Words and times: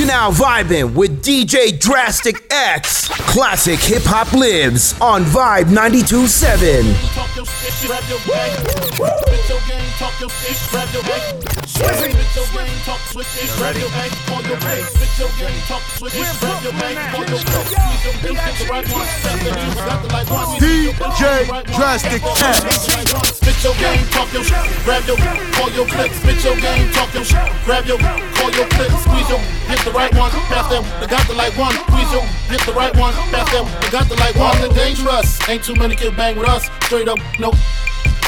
You're 0.00 0.08
now 0.08 0.30
vibing 0.30 0.94
with 0.94 1.22
DJ 1.22 1.78
Drastic 1.78 2.42
X. 2.48 3.06
Classic 3.28 3.78
hip 3.78 4.02
hop 4.02 4.32
lives 4.32 4.98
on 4.98 5.24
Vibe 5.24 5.68
92.7. 5.68 6.88
Talk 7.12 7.36
your 7.36 7.44
shit, 7.44 7.76
grab 7.84 8.00
your 8.08 8.16
bag. 8.24 8.48
Spit 8.96 9.44
your 9.52 9.60
game, 9.68 9.90
talk 10.00 10.16
your 10.16 10.32
shit, 10.40 10.56
grab 10.72 10.88
your 10.96 11.04
bag. 11.04 11.36
Spit 11.68 12.00
your 12.32 12.48
game, 12.48 12.80
talk 12.88 13.00
switch 13.12 13.28
it, 13.44 13.52
grab 13.60 13.76
your 13.76 13.92
bag. 13.92 14.10
Call 14.24 14.40
your 14.48 14.56
bag. 14.64 14.88
Spit 14.88 15.12
your 15.20 15.32
game, 15.36 15.60
talk 15.68 15.84
switch 15.92 16.16
it, 16.16 16.32
grab 16.40 16.64
your 16.64 16.72
bag. 16.80 16.96
Call 17.12 17.26
your 17.28 17.44
bag. 17.44 17.66
Squeeze 17.68 18.04
your 18.08 18.16
pills, 18.24 18.40
get 18.40 18.56
the 18.56 18.66
right 18.72 18.88
one. 18.88 19.04
Step 19.20 19.36
the 19.44 19.52
knees, 19.52 19.80
got 19.84 20.00
the 20.00 20.08
like 20.16 20.30
one. 20.32 20.48
DJ 20.64 21.24
Drastic 21.76 22.24
X. 22.24 22.64
Spit 23.36 23.58
your 23.60 23.76
game, 23.76 24.04
talk 24.08 24.32
your 24.32 24.44
shit, 24.48 24.64
grab 24.88 25.04
your, 25.04 25.20
call 25.60 25.70
your 25.76 25.84
click. 25.92 26.12
Spit 26.16 26.40
your 26.40 26.56
game, 26.56 26.88
talk 26.96 27.12
your 27.12 27.24
shit, 27.24 27.44
grab 27.68 27.84
your, 27.84 28.00
call 28.00 28.50
your 28.56 28.68
click. 28.72 28.92
Squeeze 29.04 29.28
your, 29.28 29.40
hit 29.68 29.80
the 29.84 29.89
right 29.92 30.14
one. 30.14 30.30
Pass 30.30 30.68
them, 30.68 30.84
they 31.00 31.06
got 31.06 31.26
the 31.26 31.34
like 31.34 31.56
one. 31.56 31.72
Squeeze 31.72 32.12
your, 32.12 32.22
hit 32.48 32.60
the 32.66 32.72
right 32.72 32.94
one. 32.96 33.12
Pass 33.32 33.50
them, 33.52 33.66
they 33.82 33.90
got 33.90 34.08
the 34.08 34.16
like 34.16 34.34
one. 34.36 34.56
And 34.62 34.74
dangerous, 34.74 35.48
ain't 35.48 35.64
too 35.64 35.74
many 35.74 35.96
can 35.96 36.14
bang 36.16 36.36
with 36.36 36.48
us. 36.48 36.68
Straight 36.84 37.08
up, 37.08 37.18
no. 37.38 37.52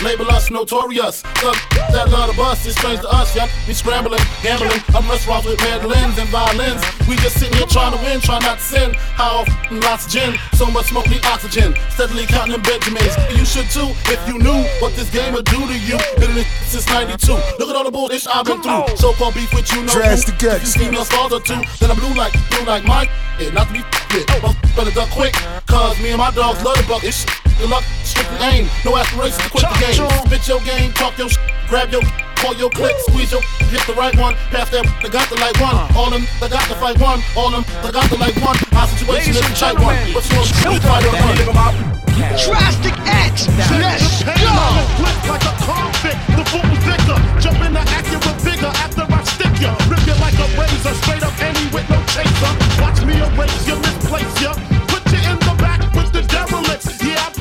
Label 0.03 0.27
us 0.35 0.51
notorious. 0.51 1.23
Thug, 1.39 1.55
that 1.95 2.11
love 2.11 2.27
the 2.27 2.35
bus 2.35 2.67
is 2.67 2.75
strange 2.75 3.01
to 3.03 3.09
us, 3.09 3.37
yeah. 3.37 3.47
We 3.69 3.73
scrambling, 3.73 4.19
gambling, 4.43 4.83
up 4.99 5.07
restaurants 5.07 5.47
with 5.47 5.63
mandolins 5.63 6.19
and 6.19 6.29
violins. 6.35 6.83
We 7.07 7.15
just 7.23 7.39
sitting 7.39 7.55
here 7.55 7.71
trying 7.71 7.95
to 7.95 8.03
win, 8.03 8.19
trying 8.19 8.43
not 8.43 8.59
to 8.59 8.65
sin. 8.65 8.95
How 9.15 9.47
often 9.47 9.81
lots 9.81 10.07
of 10.07 10.11
gin, 10.11 10.35
so 10.59 10.67
much 10.67 10.91
smoke, 10.91 11.07
need 11.07 11.25
oxygen. 11.27 11.79
Steadily 11.95 12.27
counting 12.27 12.59
them 12.59 12.63
Benjamins. 12.67 13.15
You 13.31 13.47
should 13.47 13.71
too, 13.71 13.95
if 14.11 14.19
you 14.27 14.43
knew 14.43 14.67
what 14.83 14.91
this 14.99 15.07
game 15.07 15.35
would 15.39 15.47
do 15.47 15.63
to 15.71 15.77
you. 15.79 15.99
Been 16.19 16.35
in 16.35 16.43
it 16.43 16.51
since 16.67 16.87
92. 16.91 17.39
Look 17.63 17.71
at 17.71 17.77
all 17.79 17.87
the 17.87 17.95
bullshit 17.95 18.27
I've 18.27 18.43
been 18.43 18.59
through. 18.59 18.99
So 18.99 19.15
called 19.15 19.39
beef 19.39 19.55
with 19.55 19.71
you, 19.71 19.87
no. 19.87 19.93
Drastic 19.95 20.35
who. 20.43 20.51
X. 20.51 20.67
If 20.67 20.83
you 20.83 20.83
see 20.83 20.91
me 20.91 20.99
on 20.99 21.07
stars 21.07 21.31
or 21.31 21.41
two, 21.41 21.63
then 21.79 21.95
I'm 21.95 21.99
blue 22.03 22.15
like, 22.19 22.35
blue 22.51 22.67
like 22.67 22.83
Mike. 22.83 23.11
Yeah, 23.39 23.55
not 23.55 23.71
to 23.71 23.73
be 23.73 23.87
with. 24.11 24.27
Well, 24.43 24.59
better 24.75 24.91
duck 24.91 25.11
quick, 25.15 25.33
cause 25.71 25.95
me 26.03 26.11
and 26.11 26.19
my 26.19 26.33
dogs 26.33 26.59
love 26.67 26.77
the 26.77 26.85
buck. 26.91 27.05
It's 27.05 27.23
good 27.59 27.71
luck, 27.71 27.85
strictly 28.05 28.39
aim. 28.43 28.69
No 28.85 28.97
aspirations 28.97 29.43
to 29.43 29.51
quit 29.51 29.65
the 29.65 29.79
game. 29.81 29.97
Spit 30.27 30.49
your 30.49 30.61
game, 30.63 30.93
talk 30.93 31.17
your 31.19 31.29
sh- 31.29 31.39
grab 31.69 31.91
your 31.91 32.03
call 32.37 32.55
your 32.57 32.71
click, 32.71 32.97
squeeze 33.07 33.31
your 33.31 33.43
hit 33.71 33.81
the 33.87 33.95
right 33.95 34.17
one, 34.19 34.35
pass 34.51 34.69
them, 34.71 34.85
they 35.03 35.09
got 35.09 35.29
the 35.31 35.39
like 35.39 35.59
one. 35.61 35.75
Uh-huh. 35.75 35.99
All 35.99 36.11
them, 36.11 36.27
they 36.41 36.49
got 36.49 36.69
the 36.69 36.77
fight 36.77 36.99
one. 36.99 37.23
All 37.37 37.51
them, 37.51 37.65
they 37.83 37.93
got 37.93 38.09
the 38.11 38.19
like 38.19 38.37
one. 38.43 38.57
My 38.73 38.87
situation 38.87 39.33
is 39.33 39.45
a 39.47 39.55
tight 39.55 39.79
one. 39.79 39.97
But 40.13 40.25
you 40.29 40.43
don't 40.65 40.83
fight 40.83 41.07
run. 41.09 42.03
Drastic 42.13 42.95
X. 43.09 43.49
Let's 43.73 44.23
go. 44.27 44.55
Flip 45.01 45.19
like 45.27 45.47
a 45.49 45.55
convict, 45.65 46.21
the 46.37 46.45
boom 46.53 46.69
thicker. 46.85 47.19
Jump 47.41 47.59
in 47.65 47.73
the 47.73 47.81
accurate 47.81 48.39
bigger 48.45 48.73
after 48.85 49.05
I 49.09 49.25
stick 49.25 49.55
ya. 49.61 49.73
Rip 49.89 50.05
you 50.07 50.15
like 50.21 50.37
a 50.37 50.47
razor, 50.59 50.95
straight 51.03 51.23
up 51.25 51.35
any 51.41 51.65
with 51.73 51.89
no 51.89 51.99
chaser. 52.13 52.53
Watch 52.85 53.01
me 53.09 53.17
erase 53.17 53.67
you, 53.67 53.77
misplace 53.81 54.35
ya. 54.45 54.53
Put 54.93 55.03
you 55.11 55.25
in 55.25 55.39
the 55.41 55.55
back 55.59 55.81
with 55.97 56.13
the 56.13 56.23
derelicts. 56.29 57.01
Yeah, 57.03 57.27
I 57.27 57.32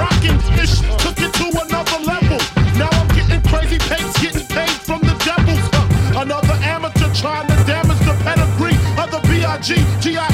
rockin' 0.00 0.38
ish. 0.56 0.80
Took 1.04 1.18
it 1.20 1.32
to 1.40 1.46
another 1.64 1.98
level. 2.12 2.40
Now 2.80 2.90
I'm 2.98 3.08
getting 3.08 3.42
crazy 3.50 3.78
pace, 3.90 4.12
getting 4.24 4.46
paid 4.46 4.76
from 4.88 5.00
the 5.00 5.14
devils. 5.28 5.64
Huh. 5.74 6.22
Another 6.22 6.56
amateur 6.64 7.12
trying 7.14 7.46
to 7.48 7.56
damage 7.64 8.00
the 8.08 8.16
pedigree 8.24 8.78
of 9.02 9.08
the 9.14 9.20
B.I.G. 9.28 9.68
G.I.E. 10.00 10.29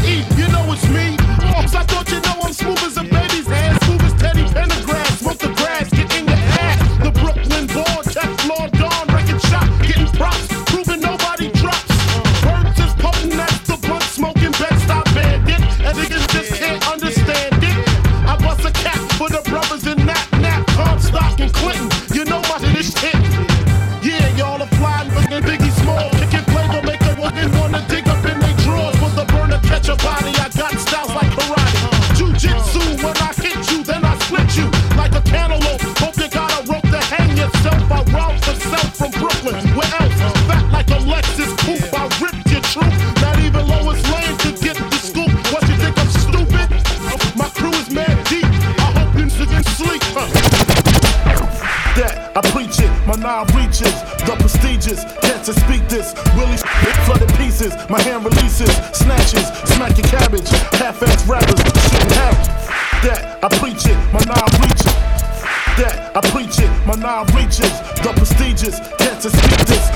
the 67.36 68.12
prestigious, 68.16 68.80
can't 68.98 69.20
to 69.20 69.30
speak 69.30 69.60
this. 69.66 69.86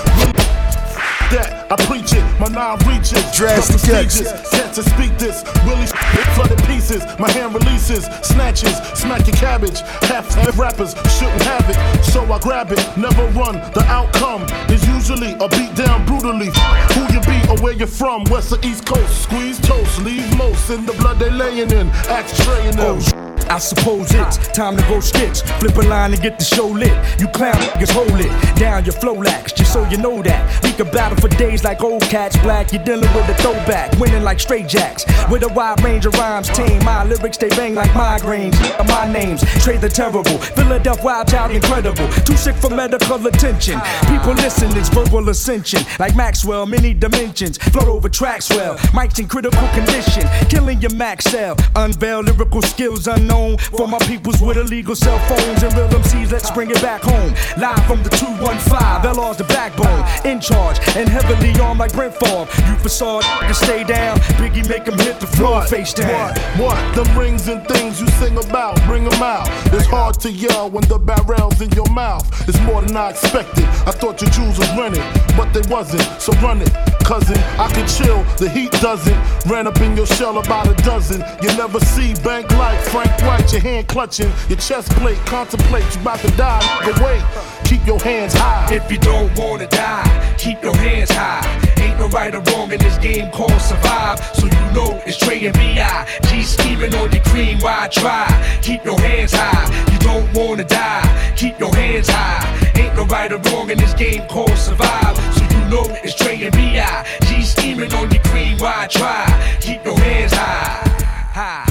That 1.30 1.66
I 1.70 1.76
preach 1.86 2.12
it, 2.12 2.24
my 2.40 2.48
nine 2.48 2.76
reaches, 2.84 3.22
Drastic 3.32 3.80
prestigious, 3.80 4.50
can't 4.50 4.74
to 4.74 4.82
speak 4.82 5.16
this. 5.16 5.44
Willie 5.64 5.86
flooded 6.34 6.58
pieces, 6.66 7.02
my 7.18 7.30
hand 7.30 7.54
releases, 7.54 8.04
snatches, 8.26 8.76
smack 8.98 9.26
your 9.26 9.36
cabbage. 9.36 9.80
Half 10.10 10.26
rappers 10.58 10.92
shouldn't 11.16 11.42
have 11.42 11.64
it, 11.70 12.04
so 12.04 12.20
I 12.30 12.38
grab 12.40 12.72
it, 12.72 12.82
never 12.96 13.24
run. 13.38 13.56
The 13.72 13.84
outcome 13.86 14.42
is 14.68 14.86
usually 14.88 15.32
a 15.40 15.48
beat 15.48 15.74
down 15.74 16.04
brutally. 16.04 16.50
Who 16.92 17.02
you 17.14 17.20
be 17.22 17.38
or 17.48 17.56
where 17.62 17.72
you're 17.72 17.86
from, 17.86 18.24
west 18.24 18.52
or 18.52 18.58
east 18.66 18.84
coast. 18.84 19.22
Squeeze 19.22 19.60
toast, 19.60 20.02
leave 20.02 20.26
most 20.36 20.68
in 20.70 20.84
the 20.84 20.92
blood 20.94 21.18
they 21.18 21.30
laying 21.30 21.70
in. 21.70 21.88
Axe 22.10 22.44
traying 22.44 22.76
them. 22.76 22.98
Oh, 22.98 23.19
I 23.50 23.58
suppose 23.58 24.14
it's 24.14 24.38
time 24.52 24.76
to 24.76 24.82
go 24.84 25.00
skits. 25.00 25.42
Flip 25.58 25.76
a 25.76 25.82
line 25.82 26.12
and 26.12 26.22
get 26.22 26.38
the 26.38 26.44
show 26.44 26.68
lit. 26.68 26.96
You 27.18 27.26
clown 27.26 27.54
niggas 27.54 27.90
hold 27.90 28.20
it 28.20 28.30
down 28.56 28.84
your 28.84 28.94
flow 28.94 29.14
lax, 29.14 29.50
just 29.52 29.72
so 29.72 29.82
you 29.88 29.96
know 29.96 30.22
that. 30.22 30.62
We 30.62 30.70
can 30.72 30.88
battle 30.92 31.18
for 31.18 31.26
days 31.36 31.64
like 31.64 31.82
old 31.82 32.02
cats. 32.02 32.36
Black, 32.44 32.72
you're 32.72 32.84
dealing 32.84 33.12
with 33.12 33.28
a 33.28 33.34
throwback, 33.42 33.98
winning 33.98 34.22
like 34.22 34.38
straight 34.38 34.68
jacks. 34.68 35.04
With 35.28 35.42
a 35.42 35.48
wide 35.48 35.82
range 35.82 36.06
of 36.06 36.14
rhymes, 36.14 36.48
tame. 36.50 36.84
My 36.84 37.02
lyrics 37.02 37.38
they 37.38 37.48
bang 37.48 37.74
like 37.74 37.90
migraines. 37.90 38.54
Uh, 38.78 38.84
my 38.84 39.12
names, 39.12 39.42
Trey 39.64 39.78
the 39.78 39.88
Terrible, 39.88 40.38
Philadelphia 40.38 41.04
Wild 41.04 41.26
Child, 41.26 41.50
incredible. 41.50 42.06
Too 42.22 42.36
sick 42.36 42.54
for 42.54 42.70
medical 42.70 43.26
attention. 43.26 43.80
People 44.06 44.34
listen, 44.34 44.70
it's 44.76 44.88
verbal 44.90 45.28
ascension. 45.28 45.82
Like 45.98 46.14
Maxwell, 46.14 46.66
many 46.66 46.94
dimensions. 46.94 47.58
Float 47.58 47.88
over 47.88 48.08
tracks 48.08 48.48
well. 48.50 48.76
Mics 48.94 49.18
in 49.18 49.26
critical 49.26 49.66
condition, 49.70 50.22
killing 50.48 50.80
your 50.80 50.94
max 50.94 51.24
cell. 51.24 51.56
Unveil 51.74 52.20
lyrical 52.20 52.62
skills 52.62 53.08
unknown 53.08 53.39
for 53.58 53.88
my 53.88 53.98
peoples 54.00 54.40
with 54.40 54.56
illegal 54.56 54.94
cell 54.94 55.18
phones 55.28 55.62
and 55.62 55.72
real 55.74 55.88
MCs. 55.88 56.30
Let's 56.30 56.50
bring 56.50 56.70
it 56.70 56.80
back 56.82 57.02
home. 57.02 57.32
Live 57.56 57.84
from 57.86 58.02
the 58.02 58.10
215, 58.10 59.16
LR's 59.16 59.36
the 59.36 59.44
backbone. 59.44 60.04
In 60.24 60.40
charge 60.40 60.78
and 60.96 61.08
heavily 61.08 61.58
armed 61.60 61.80
like 61.80 61.92
Brett 61.92 62.14
Favre. 62.18 62.46
You 62.68 62.76
facade 62.76 63.24
to 63.48 63.54
stay 63.54 63.84
down. 63.84 64.18
Biggie 64.40 64.68
make 64.68 64.86
him 64.86 64.98
hit 64.98 65.20
the 65.20 65.26
floor 65.26 65.62
face 65.62 65.94
down. 65.94 66.34
What? 66.58 66.70
What? 66.70 66.94
Them 66.94 67.18
rings 67.18 67.48
and 67.48 67.66
things 67.66 68.00
you 68.00 68.06
sing 68.20 68.36
about, 68.36 68.80
bring 68.84 69.04
them 69.04 69.22
out. 69.22 69.48
It's 69.72 69.86
hard 69.86 70.18
to 70.20 70.30
yell 70.30 70.70
when 70.70 70.84
the 70.88 70.98
barrel's 70.98 71.60
in 71.60 71.70
your 71.72 71.90
mouth. 71.90 72.26
It's 72.48 72.60
more 72.60 72.82
than 72.82 72.96
I 72.96 73.10
expected. 73.10 73.64
I 73.88 73.92
thought 73.92 74.20
your 74.20 74.30
jewels 74.30 74.58
was 74.58 74.70
running, 74.76 75.04
but 75.36 75.52
they 75.52 75.62
wasn't. 75.72 76.02
So 76.20 76.32
run 76.44 76.60
it, 76.62 76.72
cousin. 77.10 77.38
I 77.58 77.66
can 77.74 77.88
chill, 77.88 78.22
the 78.38 78.48
heat 78.48 78.70
doesn't. 78.70 79.18
Ran 79.50 79.66
up 79.66 79.80
in 79.80 79.96
your 79.96 80.06
shell 80.06 80.38
about 80.38 80.68
a 80.68 80.74
dozen. 80.84 81.24
You 81.42 81.48
never 81.56 81.80
see 81.80 82.14
bank 82.22 82.48
like 82.52 82.78
Frank 82.92 83.10
White, 83.22 83.50
your 83.50 83.60
hand 83.60 83.88
clutching, 83.88 84.30
your 84.48 84.58
chest 84.58 84.90
plate. 84.92 85.18
Contemplate, 85.26 85.82
you 85.92 86.00
about 86.02 86.20
to 86.20 86.30
die. 86.36 86.60
Nigga, 86.84 87.04
wait. 87.04 87.22
Keep 87.64 87.84
your 87.84 87.98
hands 87.98 88.32
high. 88.34 88.72
If 88.72 88.92
you 88.92 88.98
don't 88.98 89.36
wanna 89.36 89.66
die, 89.66 90.36
keep 90.38 90.62
your 90.62 90.76
hands 90.76 91.10
high. 91.10 91.42
Ain't 91.82 91.98
no 91.98 92.06
right 92.10 92.32
or 92.32 92.42
wrong 92.52 92.70
in 92.70 92.78
this 92.78 92.96
game 92.98 93.28
called 93.32 93.60
survive. 93.60 94.20
So 94.36 94.46
you 94.46 94.64
know 94.72 95.02
it's 95.04 95.18
Trey 95.18 95.44
and 95.46 95.54
B.I. 95.54 96.06
G 96.28 96.44
scheming 96.44 96.94
on 96.94 97.10
your 97.10 97.24
cream, 97.24 97.58
why 97.58 97.88
try? 97.90 98.26
Keep 98.62 98.84
your 98.84 99.00
hands 99.00 99.32
high. 99.34 99.66
You 99.92 99.98
don't 99.98 100.32
wanna 100.32 100.62
die, 100.62 101.34
keep 101.36 101.58
your 101.58 101.74
hands 101.74 102.08
high. 102.08 102.46
Ain't 102.76 102.94
no 102.94 103.04
right 103.06 103.32
or 103.32 103.38
wrong 103.50 103.68
in 103.68 103.78
this 103.78 103.94
game 103.94 104.28
called 104.28 104.56
survive. 104.56 105.16
So 105.34 105.39
you 105.52 105.60
know 105.70 105.84
it's 106.02 106.14
Trey 106.14 106.42
and 106.44 106.52
B.I. 106.52 107.06
G 107.26 107.42
scheming 107.42 107.92
on 107.94 108.10
your 108.10 108.22
cream, 108.24 108.58
why 108.58 108.86
try? 108.90 109.26
Keep 109.60 109.84
your 109.84 109.98
hands 109.98 110.32
high. 110.32 110.86
High, 111.32 111.69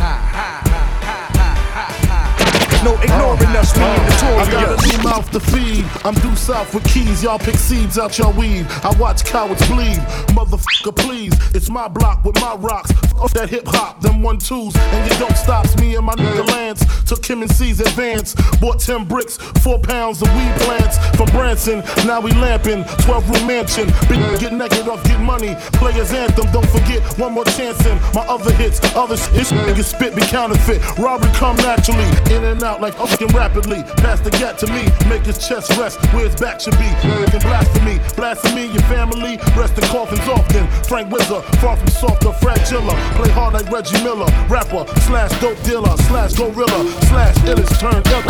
No 2.83 2.95
ignoring 3.01 3.55
us, 3.57 3.75
we 3.75 3.83
I 3.83 4.49
got 4.49 4.71
a 4.71 4.87
new 4.87 5.03
mouth 5.03 5.29
to 5.31 5.39
feed. 5.41 5.83
I'm 6.05 6.13
due 6.15 6.33
south 6.37 6.73
with 6.73 6.85
keys, 6.85 7.21
y'all 7.21 7.37
pick 7.37 7.55
seeds 7.55 7.99
out 7.99 8.17
your 8.17 8.31
weed. 8.31 8.65
I 8.83 8.95
watch 8.97 9.25
cowards 9.25 9.67
bleed. 9.67 9.99
Motherfucker, 10.31 10.95
please, 10.95 11.33
it's 11.53 11.69
my 11.69 11.89
block 11.89 12.23
with 12.23 12.39
my 12.39 12.55
rocks. 12.55 12.91
Off 13.19 13.33
that 13.33 13.49
hip 13.49 13.67
hop, 13.67 13.99
them 13.99 14.21
one 14.21 14.37
twos, 14.37 14.73
and 14.77 15.11
you 15.11 15.17
don't 15.19 15.35
stop 15.35 15.65
me 15.79 15.95
and 15.95 16.05
my 16.05 16.13
nigga 16.13 16.47
Lance. 16.47 16.85
Took 17.03 17.25
him 17.25 17.41
and 17.41 17.51
C's 17.51 17.81
advance. 17.81 18.33
Bought 18.61 18.79
10 18.79 19.05
bricks, 19.05 19.35
4 19.35 19.79
pounds 19.79 20.21
of 20.21 20.33
weed 20.35 20.55
plants 20.59 20.97
from 21.17 21.25
Branson. 21.31 21.83
Now 22.07 22.21
we 22.21 22.31
lamping, 22.31 22.85
12 23.03 23.29
room 23.29 23.47
mansion. 23.47 23.87
Big 24.07 24.19
get 24.39 24.53
naked 24.53 24.87
off, 24.87 25.03
get 25.03 25.19
money. 25.19 25.55
Players 25.73 26.13
anthem, 26.13 26.49
don't 26.53 26.69
forget 26.69 27.03
one 27.19 27.33
more 27.33 27.45
chance 27.45 27.85
in 27.85 27.97
my 28.13 28.21
other 28.29 28.53
hits. 28.53 28.79
Other 28.95 29.17
shit, 29.17 29.47
nigga 29.67 29.83
spit 29.83 30.15
be 30.15 30.21
counterfeit. 30.21 30.79
Robbery 30.97 31.31
come 31.33 31.57
naturally, 31.57 32.07
in 32.33 32.45
and 32.45 32.63
out 32.63 32.68
like 32.77 32.93
fucking 32.93 33.29
rapidly. 33.29 33.81
Pass 33.97 34.19
the 34.21 34.29
gat 34.31 34.57
to 34.59 34.67
me, 34.69 34.85
make 35.09 35.25
his 35.25 35.41
chest 35.41 35.75
rest 35.77 35.97
where 36.13 36.29
his 36.29 36.35
back 36.35 36.61
should 36.61 36.77
be. 36.77 36.89
Making 37.09 37.41
blasphemy, 37.41 37.97
blasphemy, 38.15 38.65
your 38.69 38.85
family. 38.85 39.37
Rest 39.57 39.77
in 39.77 39.85
coffins 39.89 40.27
often. 40.29 40.67
Frank 40.85 41.11
Wizard, 41.11 41.43
far 41.57 41.75
from 41.77 41.87
softer, 41.89 42.33
fragile. 42.33 42.85
Play 43.17 43.31
hard 43.31 43.53
like 43.53 43.69
Reggie 43.71 44.01
Miller, 44.03 44.29
rapper 44.47 44.85
slash 45.09 45.33
dope 45.41 45.61
dealer 45.63 45.95
slash 46.05 46.33
gorilla 46.33 46.79
slash 47.09 47.35
illest 47.49 47.79
turn 47.81 48.01
ill. 48.13 48.21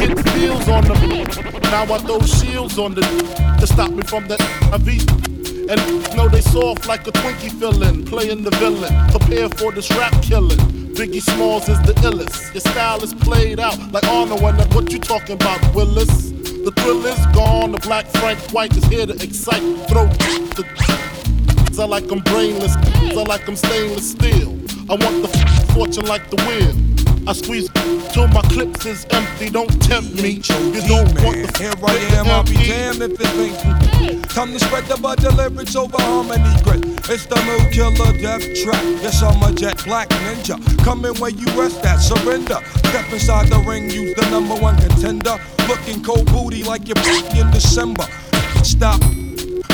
Get 0.00 0.16
feels 0.32 0.68
on 0.68 0.84
the 0.84 1.02
now 1.72 1.94
I 1.94 1.98
throw 1.98 2.20
shields 2.20 2.78
on 2.78 2.94
the 2.94 3.02
to 3.60 3.66
stop 3.66 3.90
me 3.90 4.02
from 4.02 4.28
the 4.28 4.36
V. 4.80 5.31
And 5.68 6.16
know 6.16 6.28
they 6.28 6.40
soft 6.40 6.86
like 6.86 7.06
a 7.06 7.12
Twinkie 7.12 7.52
filling, 7.58 8.04
playing 8.04 8.42
the 8.42 8.50
villain. 8.50 8.92
Prepare 9.10 9.48
for 9.50 9.72
this 9.72 9.90
rap 9.92 10.12
killing. 10.22 10.58
Biggie 10.94 11.22
Smalls 11.22 11.68
is 11.68 11.80
the 11.82 11.92
illest. 12.02 12.52
Your 12.52 12.60
style 12.60 13.02
is 13.02 13.14
played 13.14 13.60
out 13.60 13.78
like 13.92 14.04
Arnold 14.08 14.42
when 14.42 14.56
what 14.56 14.92
you 14.92 14.98
talking 14.98 15.36
about, 15.36 15.60
Willis? 15.74 16.30
The 16.30 16.72
thrill 16.76 17.06
is 17.06 17.26
gone. 17.34 17.72
The 17.72 17.78
black 17.78 18.06
Frank 18.06 18.38
White 18.52 18.76
is 18.76 18.84
here 18.84 19.06
to 19.06 19.14
excite. 19.14 19.62
Throw 19.88 20.06
the. 20.56 20.64
I 21.80 21.84
like 21.86 22.10
I'm 22.10 22.20
brainless. 22.20 22.76
I 22.76 23.22
like 23.22 23.48
I'm 23.48 23.56
stainless 23.56 24.10
steel. 24.10 24.50
I 24.90 24.94
want 24.94 25.22
the 25.22 25.28
fortune 25.74 26.06
like 26.06 26.28
the 26.28 26.36
wind. 26.36 26.91
I 27.24 27.32
squeeze 27.34 27.68
till 28.12 28.26
my 28.28 28.42
clips 28.42 28.84
is 28.84 29.06
empty. 29.10 29.48
Don't 29.48 29.70
tempt 29.80 30.20
me. 30.20 30.42
You 30.74 30.82
don't 30.88 31.06
want 31.22 31.38
the 31.38 31.54
Here 31.58 31.72
I 31.82 31.94
am, 32.18 32.26
I'll 32.26 32.42
be 32.42 32.54
damned 32.54 33.00
if 33.00 33.20
it 33.20 33.28
ain't. 33.38 34.28
Time 34.30 34.52
to 34.52 34.58
spread 34.58 34.86
the 34.86 34.96
bud 34.96 35.22
lyrics 35.22 35.76
over 35.76 36.00
harmony 36.00 36.62
grit. 36.64 36.84
It's 37.08 37.26
the 37.26 37.36
new 37.44 37.70
killer 37.70 38.12
death 38.18 38.42
track. 38.62 38.82
Yes, 39.02 39.22
I'm 39.22 39.42
a 39.42 39.54
jet 39.54 39.84
black 39.84 40.08
ninja. 40.08 40.58
Coming 40.84 41.14
where 41.20 41.30
you 41.30 41.46
rest 41.58 41.84
at, 41.84 41.98
surrender. 41.98 42.58
Step 42.78 43.12
inside 43.12 43.48
the 43.48 43.58
ring, 43.68 43.88
use 43.88 44.14
the 44.16 44.28
number 44.30 44.56
one 44.56 44.76
contender. 44.78 45.38
Looking 45.68 46.02
cold 46.02 46.26
booty 46.26 46.64
like 46.64 46.88
you're 46.88 46.98
in 47.36 47.50
December. 47.52 48.06
Stop 48.64 49.00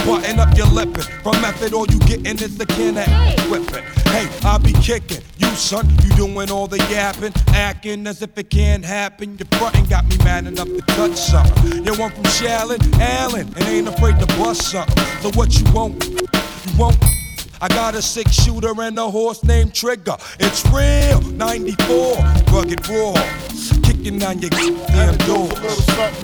Button 0.09 0.41
up 0.41 0.57
your 0.57 0.67
lippin'. 0.69 1.03
From 1.23 1.39
method, 1.43 1.75
all 1.75 1.87
you 1.87 1.99
gettin' 1.99 2.43
is 2.43 2.57
the 2.57 2.65
can 2.65 2.97
of 2.97 3.51
whippin'. 3.51 3.85
Hey, 4.09 4.27
I 4.43 4.57
be 4.57 4.73
kickin'. 4.73 5.23
You, 5.37 5.49
son, 5.49 5.87
you 6.03 6.09
doing 6.17 6.51
all 6.51 6.67
the 6.67 6.79
yapping, 6.89 7.35
acting 7.49 8.07
as 8.07 8.23
if 8.23 8.39
it 8.39 8.49
can't 8.49 8.83
happen. 8.83 9.37
Your 9.37 9.47
frontin' 9.59 9.85
got 9.85 10.07
me 10.07 10.17
mad 10.25 10.47
enough 10.47 10.67
to 10.67 10.81
touch 10.97 11.15
something. 11.15 11.85
You 11.85 11.93
want 12.01 12.15
from 12.15 12.25
Shallon, 12.25 12.81
Allen, 12.99 13.53
and 13.55 13.65
ain't 13.65 13.89
afraid 13.89 14.19
to 14.19 14.27
bust 14.39 14.71
something. 14.71 14.97
So 15.21 15.31
what 15.39 15.61
you 15.61 15.71
want? 15.75 16.03
You 16.09 16.79
want? 16.79 16.97
I 17.61 17.69
got 17.69 17.95
a 17.95 18.01
six 18.01 18.33
shooter 18.33 18.73
and 18.81 18.99
a 18.99 19.11
horse 19.11 19.45
named 19.45 19.75
Trigger. 19.75 20.17
It's 20.41 20.65
real, 20.71 21.21
94, 21.21 22.17
rugged 22.51 22.89
raw 22.89 23.78
kicking 23.99 24.23
on 24.23 24.39
your 24.39 24.51
damn 24.51 25.17
door. 25.19 25.49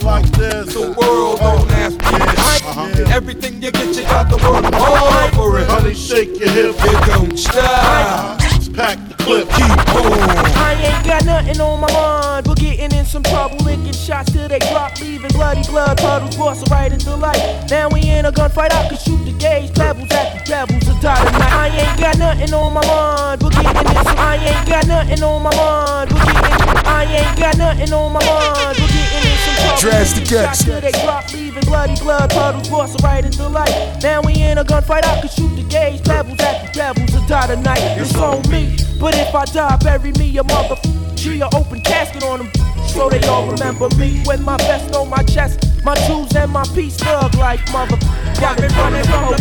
like 0.03 0.25
this. 0.31 0.73
The 0.73 0.93
world 0.97 1.39
don't 1.39 1.71
ask 1.71 1.97
me 1.97 2.05
uh-huh. 2.05 3.05
Everything 3.13 3.61
you 3.61 3.71
get, 3.71 3.95
you 3.95 4.03
got 4.03 4.29
the 4.29 4.37
world 4.37 4.73
all 4.73 5.41
over 5.41 5.59
it. 5.59 5.67
Honey, 5.69 5.93
shake 5.93 6.39
your 6.39 6.49
hip. 6.49 6.75
It 6.77 7.05
don't 7.07 7.37
stop. 7.37 8.39
Pack 8.73 9.14
clip. 9.25 9.49
Keep 9.49 9.95
on. 9.97 10.13
I 10.53 10.77
ain't 10.77 11.05
got 11.05 11.25
nothing 11.25 11.59
on 11.59 11.81
my 11.81 11.91
mind. 11.91 12.47
We're 12.47 12.55
getting 12.55 12.91
in 12.93 13.05
some 13.05 13.23
trouble, 13.23 13.57
licking 13.65 13.93
shots 13.93 14.31
till 14.31 14.47
they 14.47 14.59
drop, 14.59 14.99
leaving 15.01 15.31
bloody 15.33 15.63
blood 15.63 15.97
puddles, 15.97 16.37
busting 16.37 16.71
right 16.71 16.91
into 16.91 17.15
light. 17.15 17.41
Now 17.69 17.89
we 17.89 18.01
in 18.07 18.25
a 18.25 18.31
gunfight, 18.31 18.71
I 18.71 18.87
can 18.87 18.97
shoot 18.97 19.25
the 19.25 19.33
gauge, 19.37 19.73
pebbles 19.73 20.11
at 20.11 20.37
the 20.37 20.41
devils, 20.45 20.87
a 20.87 20.93
dynamite. 21.01 21.41
I 21.41 21.67
ain't 21.73 21.99
got 21.99 22.17
nothing 22.17 22.53
on 22.53 22.73
my 22.73 22.85
mind. 22.85 23.41
We're 23.41 23.49
getting 23.49 23.97
in 23.97 24.05
some. 24.05 24.17
I 24.17 24.37
ain't 24.37 24.67
got 24.69 24.87
nothing 24.87 25.23
on 25.23 25.41
my 25.41 25.55
mind. 25.55 26.11
We're 26.11 26.25
getting. 26.25 26.45
I 26.85 27.03
ain't 27.03 27.37
got 27.39 27.57
nothing 27.57 27.93
on 27.93 28.13
my 28.13 28.23
mind. 28.23 28.77
We're 28.77 28.93
getting 28.93 29.25
in 29.25 29.37
some 29.41 29.55
trouble. 29.55 29.81
Drastic 29.81 30.25
shots 30.25 30.63
till 30.63 30.81
they 30.81 30.91
drop, 31.03 31.33
leaving 31.33 31.63
bloody 31.63 31.95
blood 31.99 32.29
puddles, 32.29 32.69
busting 32.69 33.03
right 33.03 33.25
into 33.25 33.47
light. 33.47 33.73
Now 34.03 34.21
we 34.21 34.33
in 34.41 34.59
a 34.59 34.63
gunfight, 34.63 35.03
I 35.03 35.19
can 35.21 35.29
shoot 35.29 35.54
the 35.54 35.54
gauge, 35.75 36.03
pebbles 36.03 36.39
at 36.39 36.65
the 36.65 36.71
devils, 36.71 37.13
a 37.13 37.27
dynamite. 37.27 37.99
It's 37.99 38.15
on 38.15 38.41
me. 38.49 38.75
But 38.99 39.15
if 39.15 39.35
I 39.35 39.45
die, 39.45 39.77
bury 39.83 40.11
me 40.13 40.37
a 40.37 40.43
mother. 40.43 40.77
G 41.15 41.41
a 41.41 41.47
open 41.53 41.81
casket 41.81 42.23
on 42.23 42.39
them. 42.39 42.49
So 42.87 43.09
they 43.09 43.21
all 43.27 43.45
remember 43.51 43.89
me 43.97 44.23
with 44.25 44.41
my 44.41 44.57
vest 44.57 44.95
on 44.95 45.09
my 45.09 45.23
chest, 45.23 45.55
my 45.83 45.95
tools 46.07 46.33
and 46.35 46.51
my 46.51 46.65
peace 46.75 46.97
thug 46.97 47.35
like 47.35 47.61
mother. 47.73 47.97
Got 48.39 48.59
me 48.61 48.67
running 48.79 49.03
from 49.11 49.35
the 49.35 49.39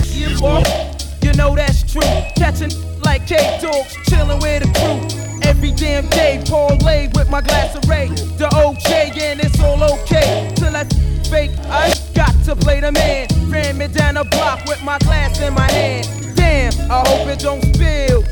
You 1.22 1.32
know 1.34 1.54
that's 1.54 1.80
true. 1.92 2.10
Catching 2.36 2.74
like 3.02 3.26
cake 3.26 3.60
dogs, 3.60 3.94
chilling 4.08 4.40
with 4.40 4.62
the 4.64 4.70
crew. 4.78 4.98
Every 5.42 5.72
damn 5.72 6.08
day, 6.08 6.42
Paul 6.46 6.76
lay 6.78 7.10
with 7.14 7.30
my 7.30 7.42
glass 7.42 7.76
of 7.76 7.88
Ray. 7.88 8.08
The 8.40 8.48
OJ, 8.62 8.90
and 9.20 9.40
it's 9.40 9.60
all 9.60 9.82
okay. 9.94 10.50
Till 10.56 10.74
I 10.74 10.84
fake, 11.30 11.52
I 11.68 11.90
got 11.90 12.03
to 12.44 12.56
play 12.56 12.80
the 12.80 12.92
man. 12.92 13.26
Ran 13.48 13.78
me 13.78 13.88
down 13.88 14.14
the 14.14 14.24
block 14.24 14.64
with 14.66 14.82
my 14.82 14.98
glass 15.00 15.40
in 15.40 15.54
my 15.54 15.70
hand. 15.70 16.08
Damn, 16.36 16.72
I 16.90 17.06
hope 17.08 17.28
it 17.28 17.40
don't 17.40 17.62
spill 17.74 18.24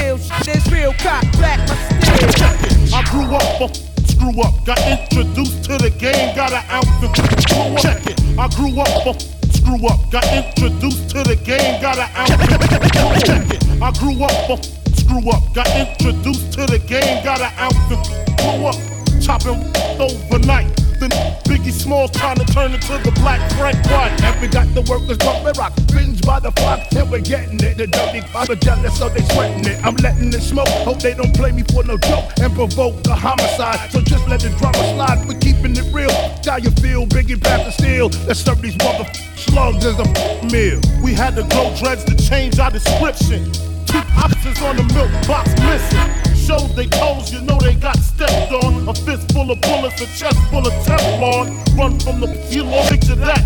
chill. 0.00 0.16
This 0.44 0.66
real 0.72 0.92
cock 0.94 1.24
back 1.38 1.58
my 1.68 1.76
steel. 1.76 2.94
I 2.94 3.02
grew 3.10 3.34
up 3.34 3.60
a 3.60 3.74
screw 4.08 4.42
up. 4.42 4.54
Got 4.64 4.78
introduced 4.86 5.64
to 5.64 5.78
the 5.78 5.90
game, 5.90 6.34
got 6.34 6.52
an 6.52 6.64
ounce 6.70 7.02
of 7.04 7.10
screw 7.42 7.60
up. 7.60 7.78
Check 7.78 8.06
it. 8.06 8.20
I 8.38 8.48
grew 8.48 8.80
up 8.80 9.06
a 9.06 9.12
screw 9.52 9.86
up. 9.86 10.00
Got 10.10 10.26
introduced 10.32 11.10
to 11.10 11.22
the 11.22 11.36
game, 11.36 11.80
got 11.80 11.98
an 11.98 12.08
ounce 12.16 12.32
of 12.32 13.24
Check 13.24 13.50
it. 13.50 13.82
I 13.82 13.90
grew 13.98 14.24
up 14.24 14.50
a 14.50 14.62
screw 14.96 15.30
up. 15.30 15.54
Got 15.54 15.68
introduced 15.76 16.52
to 16.54 16.66
the 16.66 16.78
game, 16.78 17.24
got 17.24 17.40
an 17.40 17.52
ounce 17.58 17.92
of 17.92 18.04
screw 18.06 18.66
up. 18.66 18.89
Chopping 19.30 19.62
overnight. 20.02 20.74
Then 20.98 21.10
Biggie 21.46 21.70
Smalls 21.70 22.10
trying 22.10 22.38
to 22.38 22.44
turn 22.46 22.74
into 22.74 22.98
the 22.98 23.12
black 23.22 23.38
Frank 23.52 23.78
White. 23.86 24.10
And 24.24 24.40
we 24.40 24.48
got 24.48 24.66
the 24.74 24.82
workers 24.90 25.18
bumping 25.18 25.54
rock, 25.54 25.72
binge 25.94 26.20
by 26.22 26.40
the 26.40 26.50
flock, 26.50 26.80
and 26.90 27.08
we're 27.08 27.20
getting 27.20 27.54
it. 27.62 27.78
The 27.78 27.86
dirty 27.86 28.26
are 28.34 28.56
jealous, 28.56 28.98
so 28.98 29.08
they 29.08 29.22
sweating 29.30 29.64
it. 29.70 29.86
I'm 29.86 29.94
letting 30.02 30.34
it 30.34 30.42
smoke, 30.42 30.66
hope 30.82 30.98
they 30.98 31.14
don't 31.14 31.32
play 31.32 31.52
me 31.52 31.62
for 31.62 31.84
no 31.84 31.96
joke 31.96 32.26
and 32.42 32.52
provoke 32.56 33.06
a 33.06 33.14
homicide. 33.14 33.92
So 33.92 34.00
just 34.00 34.26
let 34.26 34.40
the 34.40 34.50
drama 34.58 34.82
slide, 34.98 35.24
we're 35.28 35.38
keeping 35.38 35.76
it 35.78 35.86
real. 35.94 36.10
How 36.44 36.56
you 36.56 36.72
feel, 36.82 37.06
Biggie 37.06 37.40
pass 37.40 37.62
the 37.62 37.70
steel. 37.70 38.10
Let's 38.26 38.40
serve 38.40 38.60
these 38.60 38.78
mother 38.78 39.06
slugs 39.36 39.86
as 39.86 39.94
a 39.94 40.06
meal. 40.50 40.80
We 41.04 41.14
had 41.14 41.36
to 41.36 41.46
grow 41.54 41.72
dreads 41.78 42.02
to 42.02 42.16
change 42.16 42.58
our 42.58 42.72
description. 42.72 43.46
Two 43.86 44.02
options 44.18 44.60
on 44.60 44.74
the 44.74 44.82
milk 44.90 45.12
box 45.28 45.54
missing 45.62 46.29
showed 46.50 46.74
they 46.74 46.86
toes, 46.86 47.32
you 47.32 47.40
know 47.42 47.58
they 47.58 47.74
got 47.74 47.96
stepped 47.98 48.52
on. 48.52 48.88
A 48.88 48.94
fist 48.94 49.32
full 49.32 49.50
of 49.50 49.60
bullets, 49.60 50.00
a 50.00 50.06
chest 50.18 50.38
full 50.50 50.66
of 50.66 50.72
Teflon. 50.86 51.46
Run 51.78 51.98
from 52.00 52.20
the 52.20 52.28
you 52.50 52.64
know, 52.64 52.82
picture 52.88 53.14
that. 53.14 53.42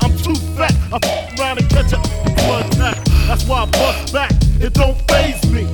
I'm 0.00 0.16
too 0.16 0.34
fat. 0.56 0.74
I 0.92 0.98
f 1.02 1.38
around 1.38 1.58
and 1.58 1.68
catch 1.68 1.92
a 1.92 2.00
blood 2.46 2.72
attack. 2.72 2.96
That's 3.28 3.44
why 3.44 3.64
I 3.64 3.66
bust 3.66 4.12
back. 4.12 4.32
It 4.60 4.72
don't 4.72 4.98
phase 5.10 5.42
me. 5.50 5.64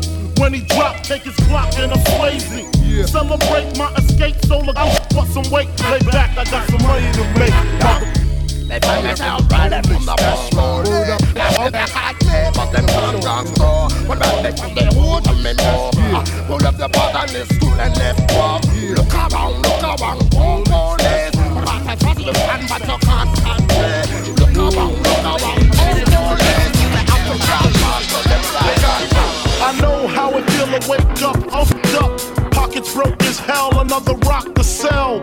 When 0.40 0.52
he 0.52 0.60
drop, 0.74 1.02
take 1.02 1.22
his 1.22 1.36
block 1.48 1.72
and 1.78 1.92
I'm 1.92 2.04
swayzy. 2.12 2.64
Yeah. 2.82 3.06
Celebrate 3.06 3.78
my 3.78 3.92
escape, 3.94 4.36
solo. 4.46 4.72
I'll 4.76 4.98
put 5.10 5.28
some 5.28 5.48
weight. 5.50 5.68
Lay 5.90 6.00
back, 6.10 6.36
I 6.36 6.44
got 6.50 6.68
some 6.70 6.82
money 6.82 7.10
to 7.12 7.24
make. 7.38 8.23
They 8.68 8.80
find 8.80 9.06
us 9.06 9.20
out 9.20 9.50
running 9.52 9.82
from 9.82 10.04
the 10.06 10.14
dashboard. 10.16 10.86
Now 11.34 11.68
they're 11.68 11.86
hot, 11.86 12.16
but 12.54 12.70
them 12.72 12.86
can't 12.86 13.20
drug 13.22 13.46
store. 13.48 13.90
What 14.08 14.18
about 14.18 14.42
they 14.42 14.52
from 14.56 14.74
the 14.74 14.84
hood 14.96 15.28
of 15.28 15.36
me 15.44 15.52
more? 15.60 15.92
Pull 16.46 16.66
up 16.66 16.76
the 16.76 16.88
pot 16.88 17.14
on 17.14 17.28
the 17.28 17.44
school 17.44 17.74
and 17.74 17.94
left 17.96 18.32
walk. 18.32 18.64
Look 18.64 19.12
around, 19.14 19.62
look 19.62 19.82
around, 19.82 20.34
all 20.34 20.62
police. 20.64 21.36
But 21.54 21.68
I 21.68 21.96
trust 21.96 22.24
the 22.24 22.32
fan, 22.32 22.66
but 22.68 22.80
you 22.88 22.98
can't 23.04 23.30
stand 23.36 23.68
me. 23.68 24.32
Look 24.40 24.56
around, 24.56 24.96
look 25.04 25.24
around, 25.24 25.42
all 25.42 26.00
police. 26.00 26.54
I 29.66 29.72
know 29.80 30.06
how 30.08 30.30
it 30.36 30.44
feel 30.50 30.66
to 30.66 30.88
wake 30.88 31.22
up, 31.22 31.36
upped 31.52 31.94
up, 31.94 32.52
pockets 32.52 32.92
broke 32.92 33.22
as 33.24 33.38
hell, 33.38 33.80
another 33.80 34.14
rock 34.26 34.54
to 34.54 34.64
sell. 34.64 35.22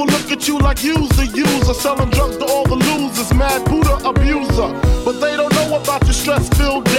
People 0.00 0.18
look 0.18 0.32
at 0.32 0.48
you 0.48 0.58
like 0.58 0.82
you's 0.82 1.18
a 1.18 1.26
user, 1.26 1.74
selling 1.74 2.08
drugs 2.08 2.38
to 2.38 2.46
all 2.46 2.64
the 2.64 2.74
losers, 2.74 3.34
mad 3.34 3.62
Buddha 3.66 3.96
abuser. 4.08 4.72
But 5.04 5.20
they 5.20 5.36
don't 5.36 5.52
know 5.52 5.76
about 5.76 6.04
your 6.04 6.14
stress 6.14 6.48
filled 6.56 6.89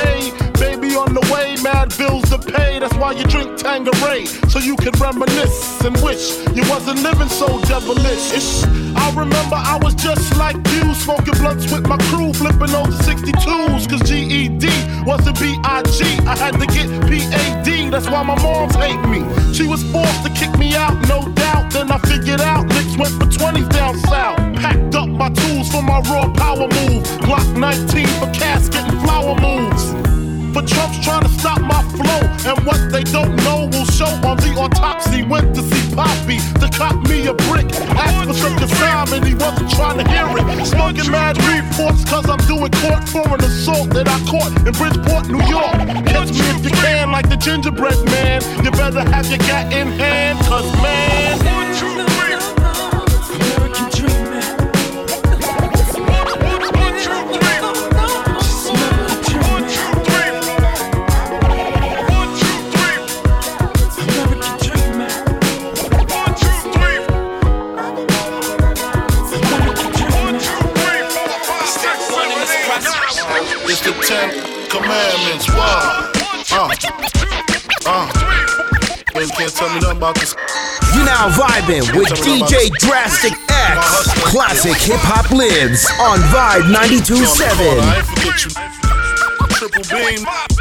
on 1.02 1.14
the 1.14 1.26
way, 1.34 1.58
mad 1.64 1.90
bills 1.98 2.30
to 2.30 2.38
pay. 2.38 2.80
That's 2.80 2.96
why 2.96 3.12
you 3.14 3.24
drink 3.26 3.58
Tanqueray, 3.58 4.26
so 4.50 4.60
you 4.60 4.76
can 4.78 4.94
reminisce 5.02 5.82
and 5.82 5.98
wish 6.02 6.38
you 6.54 6.64
wasn't 6.70 7.02
living 7.02 7.30
so 7.30 7.48
devilish. 7.66 8.64
I 8.96 9.10
remember 9.18 9.58
I 9.58 9.80
was 9.82 9.96
just 9.96 10.38
like 10.38 10.58
you, 10.74 10.94
smoking 10.94 11.38
blunts 11.42 11.72
with 11.72 11.88
my 11.88 11.98
crew, 12.10 12.34
flipping 12.34 12.74
over 12.76 12.92
62s, 12.92 13.90
cause 13.90 14.02
GED 14.08 14.70
wasn't 15.06 15.32
I 16.32 16.38
had 16.38 16.60
to 16.60 16.66
get 16.68 16.88
P-A-D, 17.10 17.90
that's 17.90 18.08
why 18.10 18.24
my 18.24 18.36
moms 18.42 18.76
hate 18.76 19.02
me. 19.08 19.20
She 19.54 19.68
was 19.68 19.84
forced 19.92 20.24
to 20.24 20.30
kick 20.30 20.58
me 20.58 20.76
out, 20.76 20.94
no 21.08 21.28
doubt. 21.34 21.72
Then 21.74 21.92
I 21.92 21.98
figured 22.00 22.42
out 22.42 22.68
licks 22.70 22.98
went 22.98 23.14
for 23.20 23.26
20s 23.26 23.70
down 23.70 23.98
south. 24.00 24.38
Packed 24.56 24.96
up 24.96 25.10
my 25.10 25.30
tools 25.30 25.70
for 25.72 25.82
my 25.82 26.00
raw 26.02 26.32
power 26.34 26.68
move. 26.68 27.04
Glock 27.26 27.58
19 27.58 28.08
for 28.20 28.32
casket 28.32 28.82
and 28.82 29.02
flower 29.02 29.36
moves. 29.40 30.11
For 30.54 30.62
Trump's 30.62 31.00
trying 31.00 31.24
to 31.24 31.30
stop 31.30 31.62
my 31.62 31.82
flow. 31.96 32.22
And 32.44 32.60
what 32.66 32.92
they 32.92 33.04
don't 33.04 33.36
know 33.48 33.70
will 33.72 33.86
show 33.86 34.12
on 34.28 34.36
the 34.38 34.52
autopsy. 34.60 35.24
Went 35.24 35.56
to 35.56 35.62
see 35.62 35.96
Poppy 35.96 36.40
to 36.60 36.68
cop 36.78 36.96
me 37.08 37.28
a 37.28 37.34
brick. 37.48 37.72
Asked 37.96 38.40
for 38.40 38.52
a 38.52 38.68
time 38.68 39.14
and 39.14 39.26
he 39.26 39.34
wasn't 39.34 39.72
trying 39.72 39.98
to 40.00 40.06
hear 40.10 40.28
it. 40.28 40.66
Smoking 40.66 41.10
mad 41.10 41.38
reports 41.48 42.04
cause 42.06 42.28
I'm 42.30 42.44
doing 42.48 42.72
court 42.84 43.08
for 43.08 43.28
an 43.34 43.44
assault 43.44 43.90
that 43.92 44.08
I 44.08 44.20
caught 44.30 44.52
in 44.68 44.74
Bridgeport, 44.74 45.28
New 45.30 45.44
York. 45.48 45.78
Catch 46.12 46.32
me 46.32 46.44
if 46.52 46.64
you 46.66 46.72
can, 46.72 47.12
like 47.12 47.30
the 47.30 47.38
gingerbread 47.38 48.04
man. 48.06 48.42
You 48.64 48.72
better 48.72 49.02
have 49.02 49.28
your 49.28 49.40
gat 49.40 49.72
in 49.72 49.88
hand, 49.88 50.40
cause 50.46 50.70
man. 50.82 51.38
One, 51.46 51.72
two, 51.80 52.04
three. 52.16 52.61
About 80.02 80.16
this. 80.16 80.34
You 80.96 81.06
now 81.06 81.30
vibing 81.30 81.96
with 81.96 82.08
DJ 82.26 82.72
Drastic 82.80 83.34
X. 83.50 84.12
Classic 84.32 84.76
hip 84.76 84.98
hop 84.98 85.30
lives 85.30 85.86
on 86.02 86.18
Vibe 86.34 86.74
92.7. 86.74 87.80
I 87.80 87.98
ain't 87.98 88.08
forget 88.08 88.46
you. 88.46 88.52
Triple 89.54 89.84
beam. 89.96 90.61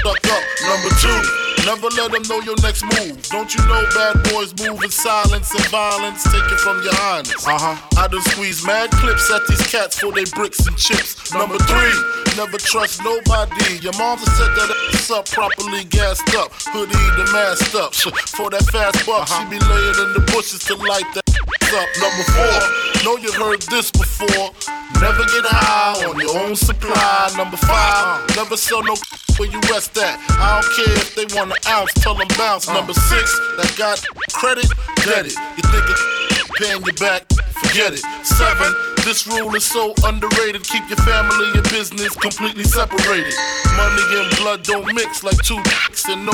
stuck 0.00 0.24
up. 0.32 0.44
Number 0.64 0.90
two, 0.96 1.20
never 1.68 1.88
let 1.92 2.12
them 2.12 2.24
know 2.28 2.40
your 2.40 2.56
next 2.64 2.84
move. 2.96 3.20
Don't 3.28 3.52
you 3.52 3.60
know 3.68 3.84
bad 3.92 4.16
boys 4.32 4.56
move 4.56 4.82
in 4.82 4.90
silence 4.90 5.52
and 5.52 5.64
violence? 5.68 6.24
Take 6.24 6.48
it 6.48 6.60
from 6.60 6.82
your 6.82 6.94
highness. 6.96 7.46
Uh 7.46 7.60
huh. 7.60 7.76
I 8.00 8.08
done 8.08 8.22
squeeze 8.32 8.64
mad 8.64 8.90
clips 8.92 9.30
at 9.30 9.46
these 9.46 9.60
cats 9.68 10.00
for 10.00 10.12
they 10.12 10.24
bricks 10.32 10.66
and 10.66 10.76
chips. 10.76 11.32
Number 11.32 11.58
three, 11.68 11.96
never 12.36 12.56
trust 12.56 13.04
nobody. 13.04 13.76
Your 13.84 13.96
mom 14.00 14.18
set 14.18 14.52
that 14.56 14.72
ass 14.94 15.10
up 15.10 15.28
properly 15.28 15.84
gassed 15.84 16.34
up. 16.34 16.52
Hoodie 16.72 16.96
the 17.20 17.28
masked 17.32 17.74
up. 17.76 17.94
For 17.94 18.48
that 18.50 18.64
fast 18.72 19.04
buck, 19.04 19.28
she 19.28 19.44
be 19.52 19.60
laying 19.60 19.98
in 20.00 20.10
the 20.16 20.24
bushes 20.32 20.64
to 20.64 20.74
light 20.76 21.08
that 21.12 21.28
up. 21.76 21.88
Number 22.00 22.24
four, 22.32 23.04
know 23.04 23.16
you 23.20 23.32
heard 23.32 23.60
this 23.68 23.90
before. 23.90 24.79
Never 24.98 25.24
get 25.30 25.44
high 25.46 26.04
on 26.04 26.18
your 26.18 26.36
own 26.38 26.56
supply. 26.56 27.30
Number 27.36 27.56
five, 27.56 28.26
never 28.36 28.56
sell 28.56 28.82
no 28.82 28.94
where 29.38 29.48
you 29.48 29.60
rest 29.70 29.96
at. 29.96 30.18
I 30.36 30.60
don't 30.60 30.70
care 30.76 30.96
if 30.96 31.14
they 31.14 31.24
want 31.36 31.52
an 31.52 31.56
ounce, 31.68 31.92
tell 31.94 32.14
them 32.14 32.28
bounce. 32.36 32.68
Number 32.68 32.92
six, 32.92 33.38
that 33.56 33.74
got 33.78 34.02
credit, 34.32 34.68
get 35.04 35.26
it. 35.26 35.36
You 35.56 35.62
think 35.70 35.84
it's 35.88 36.50
paying 36.58 36.82
you 36.84 36.92
back? 36.94 37.39
Forget 37.52 37.92
it. 37.92 38.04
Seven, 38.24 38.72
this 39.04 39.26
rule 39.26 39.54
is 39.54 39.64
so 39.64 39.94
underrated. 40.04 40.62
Keep 40.64 40.88
your 40.88 40.98
family 40.98 41.50
and 41.54 41.62
business 41.70 42.14
completely 42.14 42.64
separated. 42.64 43.34
Money 43.76 44.02
and 44.20 44.36
blood 44.36 44.62
don't 44.62 44.94
mix 44.94 45.24
like 45.24 45.38
two 45.42 45.62
dicks 45.62 46.06
and 46.08 46.24
no. 46.26 46.32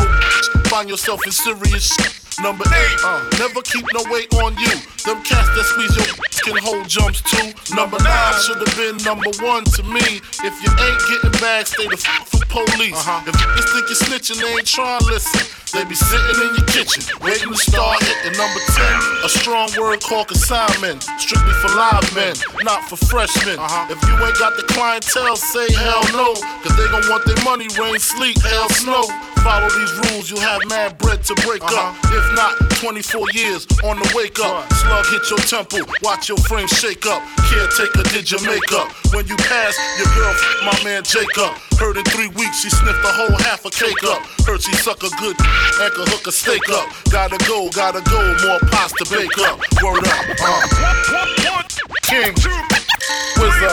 Find 0.69 0.89
yourself 0.89 1.25
in 1.27 1.33
serious 1.33 1.95
shit. 1.95 2.21
Number 2.43 2.65
eight, 2.69 2.99
uh, 3.03 3.25
never 3.39 3.63
keep 3.63 3.85
no 3.95 4.05
weight 4.13 4.33
on 4.35 4.57
you. 4.59 4.75
Them 5.09 5.23
cats 5.25 5.49
that 5.57 5.65
squeeze 5.65 5.97
your 5.97 6.27
can 6.47 6.63
hold 6.63 6.89
jumps 6.89 7.23
too. 7.27 7.51
Number 7.75 7.99
nine 7.99 8.35
should 8.39 8.63
have 8.63 8.77
been 8.79 8.97
number 9.03 9.31
one 9.43 9.65
to 9.75 9.83
me. 9.83 10.23
If 10.47 10.55
you 10.63 10.71
ain't 10.71 11.03
getting 11.11 11.35
bags, 11.43 11.75
stay 11.75 11.91
the 11.91 11.99
fuck 11.99 12.23
for 12.31 12.47
police. 12.47 12.95
Uh-huh. 12.95 13.27
If 13.27 13.35
niggas 13.35 13.67
think 13.75 13.85
you're 13.91 14.03
snitching, 14.07 14.39
they 14.39 14.55
ain't 14.55 14.67
trying 14.67 15.01
to 15.01 15.07
listen. 15.11 15.43
They 15.75 15.83
be 15.85 15.99
sitting 15.99 16.39
in 16.39 16.55
your 16.55 16.56
kitchen, 16.87 17.19
waiting 17.21 17.49
to 17.51 17.57
start 17.57 18.03
hitting. 18.03 18.39
Number 18.39 18.61
10, 18.61 19.25
a 19.25 19.29
strong 19.29 19.69
word 19.79 20.03
called 20.03 20.29
consignment. 20.29 21.03
Strictly 21.19 21.53
for 21.61 21.69
live 21.75 22.15
men, 22.15 22.35
not 22.63 22.89
for 22.89 22.97
freshmen. 22.97 23.59
Uh-huh. 23.59 23.91
If 23.91 24.01
you 24.07 24.15
ain't 24.25 24.39
got 24.39 24.57
the 24.57 24.63
clientele, 24.73 25.37
say 25.37 25.73
hell 25.73 26.03
no. 26.13 26.35
Cause 26.63 26.77
they 26.77 26.87
gon' 26.91 27.09
want 27.09 27.25
their 27.27 27.43
money, 27.45 27.67
rain, 27.79 27.99
sleet, 27.99 28.39
hell, 28.43 28.69
snow. 28.71 29.05
Follow 29.47 29.71
these 29.79 29.95
rules, 30.11 30.27
you'll 30.29 30.41
have 30.43 30.59
mad 30.67 30.99
bread 30.99 31.23
to 31.23 31.35
break 31.47 31.63
up. 31.63 31.95
If 32.11 32.27
not, 32.35 32.59
24 32.83 33.31
years 33.31 33.63
on 33.87 33.95
the 33.95 34.11
wake 34.11 34.41
up. 34.43 34.67
Slug 34.75 35.07
hit 35.07 35.23
your 35.31 35.39
temple, 35.39 35.87
watch 36.03 36.29
your 36.29 36.39
frame 36.51 36.67
shake 36.67 37.07
up. 37.07 37.23
Caretaker 37.47 38.03
did 38.11 38.27
your 38.27 38.43
makeup. 38.43 38.91
When 39.15 39.23
you 39.31 39.37
pass, 39.37 39.79
your 40.03 40.11
girl, 40.19 40.35
f- 40.35 40.67
my 40.67 40.75
man 40.83 41.05
Jacob. 41.07 41.55
Heard 41.79 41.97
in 41.97 42.05
three 42.11 42.27
weeks 42.35 42.59
she 42.67 42.71
sniffed 42.71 43.05
a 43.07 43.13
whole 43.15 43.39
half 43.47 43.65
a 43.65 43.71
cake 43.71 44.03
up. 44.11 44.19
Heard 44.43 44.63
she 44.63 44.75
suck 44.83 44.99
a 45.07 45.11
good 45.23 45.37
and 45.39 45.95
could 45.95 46.09
hook 46.11 46.27
a 46.27 46.33
steak 46.33 46.67
up. 46.71 46.91
Gotta 47.15 47.39
go, 47.47 47.71
gotta 47.71 48.03
go, 48.03 48.19
more 48.43 48.59
pots 48.75 48.99
to 48.99 49.07
bake 49.07 49.39
up. 49.47 49.63
Word 49.79 50.03
up, 50.11 50.27
uh. 50.43 51.63
King, 52.03 52.35
Wizard, 53.39 53.71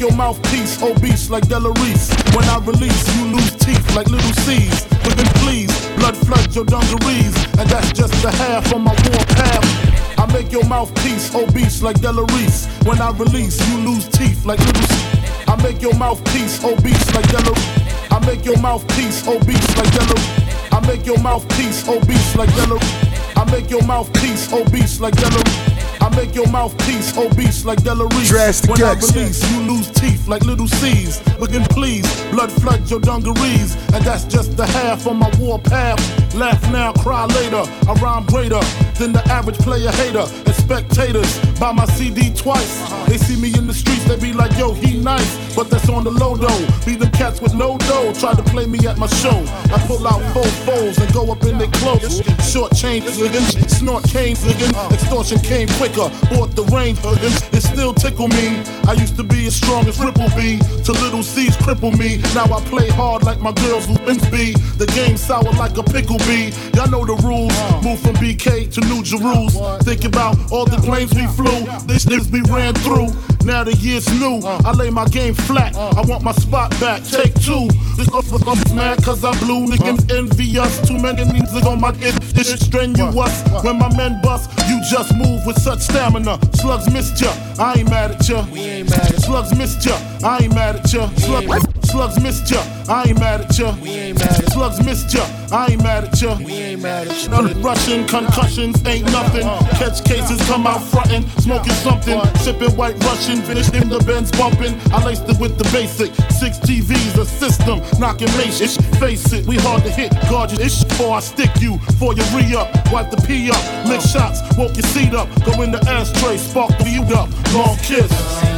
your 0.03 0.13
mouthpiece 0.17 0.83
obese 0.83 1.31
like 1.31 1.47
Della 1.47 1.71
Reese. 1.79 2.11
When 2.35 2.45
I 2.47 2.59
release, 2.67 3.07
you 3.17 3.25
lose 3.37 3.55
teeth 3.55 3.87
like 3.95 4.09
little 4.09 4.35
C's. 4.43 4.85
But 5.05 5.15
then 5.17 5.31
please, 5.39 5.71
blood 5.95 6.17
floods 6.17 6.57
your 6.57 6.65
dungarees, 6.65 7.37
and 7.57 7.71
that's 7.71 7.93
just 7.93 8.13
the 8.21 8.33
half 8.33 8.75
on 8.75 8.83
my 8.83 8.91
war 8.91 9.25
path. 9.39 10.19
I 10.19 10.27
make 10.33 10.51
your 10.51 10.65
mouthpiece 10.65 11.33
obese 11.33 11.83
like 11.83 12.01
Della 12.01 12.25
Reese. 12.35 12.67
When 12.83 13.01
I 13.01 13.13
release, 13.13 13.57
you 13.69 13.79
lose 13.79 14.09
teeth 14.09 14.45
like 14.45 14.59
little. 14.59 14.99
I 15.47 15.55
make 15.63 15.81
your 15.81 15.95
mouthpiece 15.95 16.59
obese 16.65 17.15
like 17.15 17.29
Della 17.31 17.53
Reese. 17.53 18.11
I 18.11 18.19
make 18.27 18.45
your 18.45 18.59
mouthpiece 18.59 19.25
obese 19.29 19.77
like 19.79 19.93
Della 19.95 20.15
Reese. 20.15 20.73
I 20.73 20.81
make 20.85 21.07
your 21.07 21.19
mouthpiece 21.19 21.87
obese 21.87 22.35
like 22.35 22.53
Della 22.57 22.75
Reese. 22.75 23.37
I 23.37 23.45
make 23.53 23.71
your 23.71 23.85
mouthpiece 23.85 24.53
obese 24.53 24.99
like 24.99 25.15
Della 25.15 25.39
Reese. 25.39 25.72
I 26.03 26.09
make 26.17 26.35
your 26.35 26.49
mouthpiece 26.49 27.17
obese 27.17 27.65
like 27.65 27.83
Della 27.85 28.07
Reese. 28.09 28.29
Drastic 28.29 28.71
when 28.71 28.83
I 28.83 28.95
release, 28.95 29.41
you 29.53 29.61
lose 29.61 29.89
teeth 29.91 30.27
like 30.27 30.43
little 30.45 30.67
C's. 30.67 31.23
Looking 31.39 31.65
please, 31.67 32.07
blood 32.33 32.51
floods 32.51 32.91
your 32.91 32.99
dungarees, 32.99 33.77
and 33.95 34.05
that's 34.05 34.25
just 34.25 34.57
the 34.57 34.67
half 34.67 35.07
on 35.07 35.19
my 35.19 35.31
war 35.39 35.61
path. 35.61 36.01
Laugh 36.35 36.61
now, 36.73 36.93
cry 36.93 37.27
later. 37.27 37.63
I 37.89 37.93
rhyme 38.03 38.27
greater 38.27 38.61
than 39.03 39.13
the 39.13 39.25
average 39.33 39.59
player 39.59 39.91
hater. 39.91 40.27
And 40.47 40.55
spectators 40.55 41.31
buy 41.59 41.73
my 41.73 41.87
CD 41.87 42.33
twice. 42.33 42.73
They 43.09 43.19
see 43.19 43.35
me 43.41 43.53
in 43.59 43.67
the 43.67 43.75
streets, 43.75 44.05
they 44.05 44.17
be 44.17 44.33
like, 44.33 44.57
yo, 44.57 44.75
he 44.75 44.97
nice. 44.97 45.31
But 45.57 45.71
that's 45.71 45.89
on 45.89 46.05
the 46.05 46.11
low 46.11 46.37
though. 46.37 46.63
Be 46.87 46.95
the 46.95 47.11
cats 47.11 47.41
with 47.41 47.55
no 47.55 47.79
dough, 47.79 48.13
try 48.15 48.33
to 48.35 48.43
play 48.45 48.67
me 48.67 48.79
at 48.87 48.99
my 48.99 49.09
show. 49.09 49.43
I 49.75 49.79
pull 49.89 50.07
out 50.07 50.23
four 50.33 50.47
foes 50.67 50.99
and 50.99 51.13
go 51.13 51.33
up 51.33 51.43
in 51.43 51.59
their 51.59 51.73
clothes. 51.83 52.23
Short 52.47 52.75
chain, 52.77 53.03
nigga, 53.03 53.43
snort 53.69 54.05
cane, 54.05 54.37
nigga. 54.37 54.71
Extortion 54.93 55.41
came 55.41 55.69
quicker, 55.81 56.09
bought 56.31 56.55
the 56.55 56.65
range, 56.73 56.99
nigga. 56.99 57.31
It 57.53 57.63
still 57.63 57.93
tickle 57.93 58.29
me. 58.29 58.63
I 58.87 58.93
used 58.93 59.17
to 59.17 59.25
be 59.25 59.47
as 59.47 59.57
strong 59.57 59.89
as 59.89 59.99
Ripple 59.99 60.31
B, 60.37 60.61
to 60.85 60.93
little 60.93 61.23
C's 61.23 61.57
cripple 61.59 61.97
me. 61.97 62.19
Now 62.35 62.45
I 62.45 62.61
play 62.65 62.89
hard 62.89 63.23
like 63.23 63.41
my 63.41 63.53
girls 63.53 63.87
who 63.87 63.97
been 63.99 64.19
be. 64.31 64.53
The 64.79 64.91
game 64.95 65.17
sour 65.17 65.53
like 65.53 65.77
a 65.79 65.83
pickle 65.83 66.19
bee. 66.27 66.53
Y'all 66.75 66.91
know 66.91 67.05
the 67.05 67.15
rules. 67.23 67.55
Move 67.85 68.01
from 68.01 68.15
BK 68.17 68.73
to 68.75 68.81
New 68.89 69.03
Jerusalem. 69.03 69.81
Think 69.81 70.05
about 70.05 70.37
all 70.51 70.65
the 70.65 70.79
planes 70.79 71.15
we 71.15 71.27
flew, 71.29 71.67
this 71.87 72.05
niggas 72.05 72.31
we 72.31 72.41
ran 72.53 72.75
through. 72.75 73.09
Now 73.45 73.65
the 73.65 73.75
year's 73.77 74.09
new. 74.21 74.39
Uh. 74.47 74.61
I 74.65 74.73
lay 74.73 74.91
my 74.91 75.07
game 75.07 75.35
flat. 75.35 75.77
Uh. 75.77 75.95
I 75.97 76.03
want 76.03 76.23
my 76.23 76.33
spot 76.33 76.71
back. 76.81 77.03
Take 77.05 77.35
two. 77.35 77.69
This 77.97 78.09
off 78.09 78.31
I'm 78.33 78.77
mad 78.77 79.03
cause 79.05 79.25
I 79.25 79.37
blew. 79.41 79.67
Niggas 79.67 80.11
uh. 80.11 80.19
envious. 80.19 80.81
Too 80.87 80.99
many 80.99 81.25
niggas 81.25 81.65
on 81.67 81.81
my 81.81 81.91
dick. 81.93 82.15
This 82.35 82.51
shit 82.51 82.61
strenuous. 82.61 83.43
When 83.65 83.79
my 83.79 83.95
men 83.97 84.21
bust, 84.23 84.51
you 84.69 84.81
just 84.91 85.15
move 85.17 85.45
with 85.47 85.61
such 85.61 85.81
stamina. 85.81 86.39
Slugs 86.55 86.91
missed 86.93 87.21
ya. 87.21 87.33
I 87.59 87.75
ain't 87.79 87.91
mad 87.91 88.13
at 88.13 88.29
ya. 88.29 88.47
We 88.53 88.61
ain't 88.61 88.91
mad 88.91 89.13
at 89.13 89.21
Slugs 89.23 89.57
missed 89.57 89.85
ya. 89.85 89.97
I 90.23 90.39
ain't 90.45 90.55
mad 90.55 90.77
at 90.77 90.93
ya. 90.93 91.09
Slugs, 91.17 91.91
slugs 91.91 92.21
missed 92.23 92.51
ya. 92.51 92.63
I 92.89 93.05
ain't 93.09 93.19
mad 93.19 93.41
at 93.41 93.59
ya. 93.59 93.75
We 93.83 93.91
ain't 93.91 94.19
mad 94.19 94.45
at 94.45 94.53
Slugs 94.53 94.85
missed 94.85 95.13
ya. 95.15 95.25
I 95.51 95.73
ain't 95.73 95.83
mad 95.83 96.05
at 96.05 96.21
ya. 96.21 96.37
We 96.39 96.53
ain't 96.53 96.83
mad 96.83 97.09
at 97.09 97.29
ya. 97.29 97.63
Russian 97.63 98.07
concussions 98.07 98.85
ain't 98.87 99.07
nothing. 99.13 99.47
Catch 99.79 100.05
cases, 100.05 100.41
come 100.49 100.67
out 100.67 100.83
frontin', 100.83 101.29
smoking 101.41 101.73
something, 101.85 102.21
sipping 102.39 102.75
white 102.77 102.97
Russian, 103.05 103.32
finish 103.41 103.69
in 103.71 103.89
the 103.89 103.99
Benz 104.01 104.31
bumping. 104.33 104.75
I 104.93 105.05
laced 105.05 105.29
it 105.29 105.39
with 105.39 105.57
the 105.57 105.65
basic. 105.73 106.13
Six 106.31 106.59
TVs, 106.59 107.17
a 107.17 107.25
system, 107.25 107.81
knocking 107.99 108.29
mace. 108.37 108.77
Face 108.99 109.33
it, 109.33 109.47
we 109.47 109.57
hard 109.57 109.83
to 109.85 109.91
hit. 109.91 110.13
Your 110.31 110.47
ish 110.61 110.85
before 110.85 111.17
I 111.17 111.21
stick 111.21 111.51
you. 111.61 111.79
For 111.99 112.15
your 112.15 112.27
re 112.37 112.55
up, 112.55 112.69
wipe 112.93 113.11
the 113.11 113.17
pee 113.27 113.51
up, 113.51 113.87
lick 113.87 114.01
shots, 114.01 114.41
woke 114.59 114.75
your 114.77 114.87
seat 114.87 115.15
up, 115.15 115.29
go 115.45 115.63
in 115.63 115.71
the 115.71 115.81
ashtray, 115.89 116.37
spark 116.37 116.77
the 116.79 116.91
you 116.91 117.03
up, 117.15 117.29
long 117.55 117.77
kiss. 117.79 118.52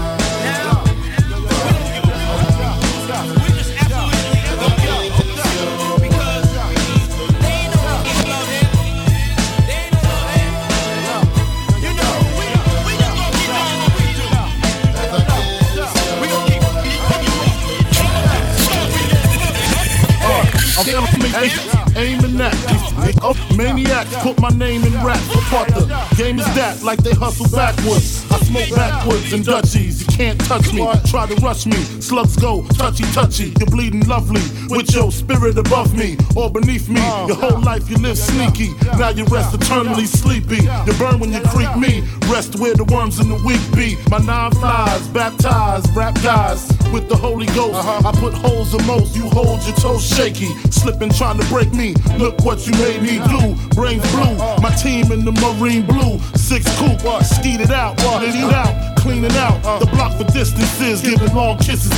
I'm 20.76 21.96
aiming 21.96 22.40
at 22.40 22.83
oh, 23.22 23.34
maniacs 23.56 24.14
put 24.22 24.40
my 24.40 24.50
name 24.50 24.84
in 24.84 24.92
rap. 25.04 25.20
Apart 25.34 25.68
the 25.68 25.86
game 26.16 26.38
is 26.38 26.46
that 26.54 26.82
like 26.82 27.02
they 27.02 27.12
hustle 27.12 27.48
backwards. 27.50 28.30
I 28.30 28.38
smoke 28.38 28.70
backwards 28.74 29.32
and 29.32 29.44
Dutchies 29.44 30.00
you 30.00 30.06
can't 30.06 30.40
touch 30.44 30.72
me. 30.72 30.86
Try 31.06 31.26
to 31.26 31.34
rush 31.36 31.66
me 31.66 31.76
slugs 32.00 32.36
go 32.36 32.64
touchy 32.74 33.04
touchy. 33.12 33.52
You're 33.58 33.70
bleeding 33.70 34.06
lovely 34.06 34.42
with 34.68 34.92
your 34.94 35.10
spirit 35.10 35.58
above 35.58 35.96
me 35.96 36.16
or 36.36 36.50
beneath 36.50 36.88
me. 36.88 37.00
Your 37.26 37.36
whole 37.36 37.60
life 37.60 37.88
you 37.90 37.96
live 37.96 38.18
sneaky 38.18 38.72
now 38.98 39.10
you 39.10 39.24
rest 39.26 39.54
eternally 39.54 40.06
sleepy. 40.06 40.62
You 40.86 40.92
burn 40.98 41.18
when 41.20 41.32
you 41.32 41.40
creep 41.48 41.76
me 41.76 42.02
rest 42.30 42.56
where 42.56 42.74
the 42.74 42.84
worms 42.84 43.20
in 43.20 43.28
the 43.28 43.40
weak 43.44 43.62
be. 43.74 43.96
My 44.10 44.18
nine 44.18 44.52
flies 44.52 45.06
baptized 45.08 45.94
rap 45.96 46.14
guys 46.22 46.68
with 46.92 47.08
the 47.08 47.16
Holy 47.16 47.46
Ghost. 47.46 47.76
I 48.04 48.12
put 48.12 48.34
holes 48.34 48.74
in 48.74 48.84
most 48.86 49.16
you 49.16 49.28
hold 49.30 49.62
your 49.66 49.76
toes 49.76 50.06
shaky. 50.06 50.48
Slipping 50.70 51.10
trying 51.10 51.38
to 51.38 51.46
break 51.46 51.72
me 51.72 51.94
look 52.18 52.38
what 52.44 52.66
you 52.66 52.72
made 52.84 53.02
me 53.02 53.18
do 53.32 53.54
brains 53.74 54.04
blue 54.12 54.36
my 54.60 54.74
team 54.74 55.10
in 55.10 55.24
the 55.24 55.32
marine 55.32 55.86
blue. 55.86 56.18
Six 56.36 56.64
coupe 56.78 57.00
skeet 57.24 57.60
it 57.60 57.70
out 57.70 57.96
it 58.34 58.52
out 58.52 58.96
cleaning 58.98 59.36
out. 59.36 59.80
The 59.80 59.86
block 59.86 60.18
for 60.18 60.24
distances 60.24 61.00
giving 61.00 61.34
long 61.34 61.58
kisses 61.58 61.92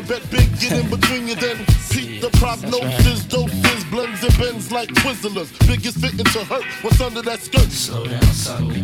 Medina. 0.00 0.02
Bet 0.02 0.30
big, 0.30 0.60
get 0.60 0.72
in 0.72 0.90
between 0.90 1.28
you, 1.28 1.34
then 1.34 1.56
peep 1.90 2.20
the 2.20 2.30
prognosis. 2.38 3.24
Doses, 3.24 3.84
blends 3.90 4.22
and 4.22 4.36
bends 4.38 4.70
like 4.72 4.88
Twizzlers. 4.88 5.50
Biggest 5.66 5.98
fitting 5.98 6.24
to 6.24 6.44
hurt 6.44 6.64
what's 6.82 7.00
under 7.00 7.22
that 7.22 7.40
skirt. 7.40 7.70
Slow 7.70 8.06
down, 8.06 8.22
son, 8.32 8.68
we 8.68 8.80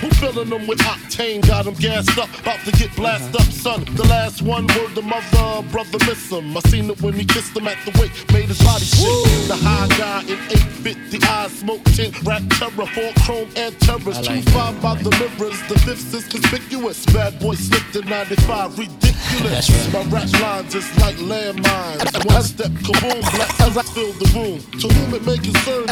Who 0.00 0.10
filling 0.20 0.50
them 0.50 0.66
with 0.66 0.78
octane? 0.80 1.46
Got 1.46 1.64
them 1.64 1.74
gassed 1.74 2.18
up, 2.18 2.28
about 2.40 2.60
to 2.64 2.72
get 2.72 2.94
blasted 2.96 3.36
up, 3.36 3.46
son. 3.52 3.84
The 3.94 4.04
last 4.04 4.42
one, 4.42 4.66
word 4.68 4.94
the 4.94 5.02
mother, 5.02 5.66
brother 5.70 5.98
miss 6.06 6.30
him. 6.30 6.56
I 6.56 6.60
seen 6.68 6.90
it 6.90 7.00
when 7.02 7.14
he 7.14 7.24
kissed 7.24 7.56
him 7.56 7.68
at 7.68 7.78
the 7.84 7.92
wake, 8.00 8.12
made 8.32 8.48
his 8.48 8.62
body 8.62 8.84
shit. 8.84 9.48
The 9.48 9.56
high 9.56 9.88
guy 9.98 10.22
in 10.22 10.38
850 10.84 11.26
eyes, 11.26 11.52
smoke 11.52 11.84
tint, 11.96 12.14
rap 12.22 12.42
terror, 12.50 12.86
four 12.86 13.12
chrome 13.24 13.48
and 13.56 13.78
terrors. 13.80 14.20
Two 14.20 14.42
five 14.52 14.80
by 14.82 14.94
the 14.96 15.10
mirrors, 15.18 15.60
the 15.68 15.78
fifth 15.80 16.14
is 16.14 16.26
conspicuous. 16.28 17.04
Bad 17.06 17.38
boy 17.40 17.54
slipped 17.54 17.96
in 17.96 18.08
95, 18.08 18.78
ridiculous. 18.78 19.92
My 19.92 20.02
rap 20.04 20.30
lines 20.40 20.74
is 20.74 20.88
like 20.98 21.16
landmines. 21.16 22.26
One 22.26 22.42
step, 22.42 22.70
kaboom, 22.70 23.20
black 23.32 23.58
fill 23.98 24.12
the 24.12 24.37
room. 24.38 24.60
To 24.80 24.88
whom 24.88 25.14
it 25.14 25.26
may 25.26 25.38
concern. 25.38 25.84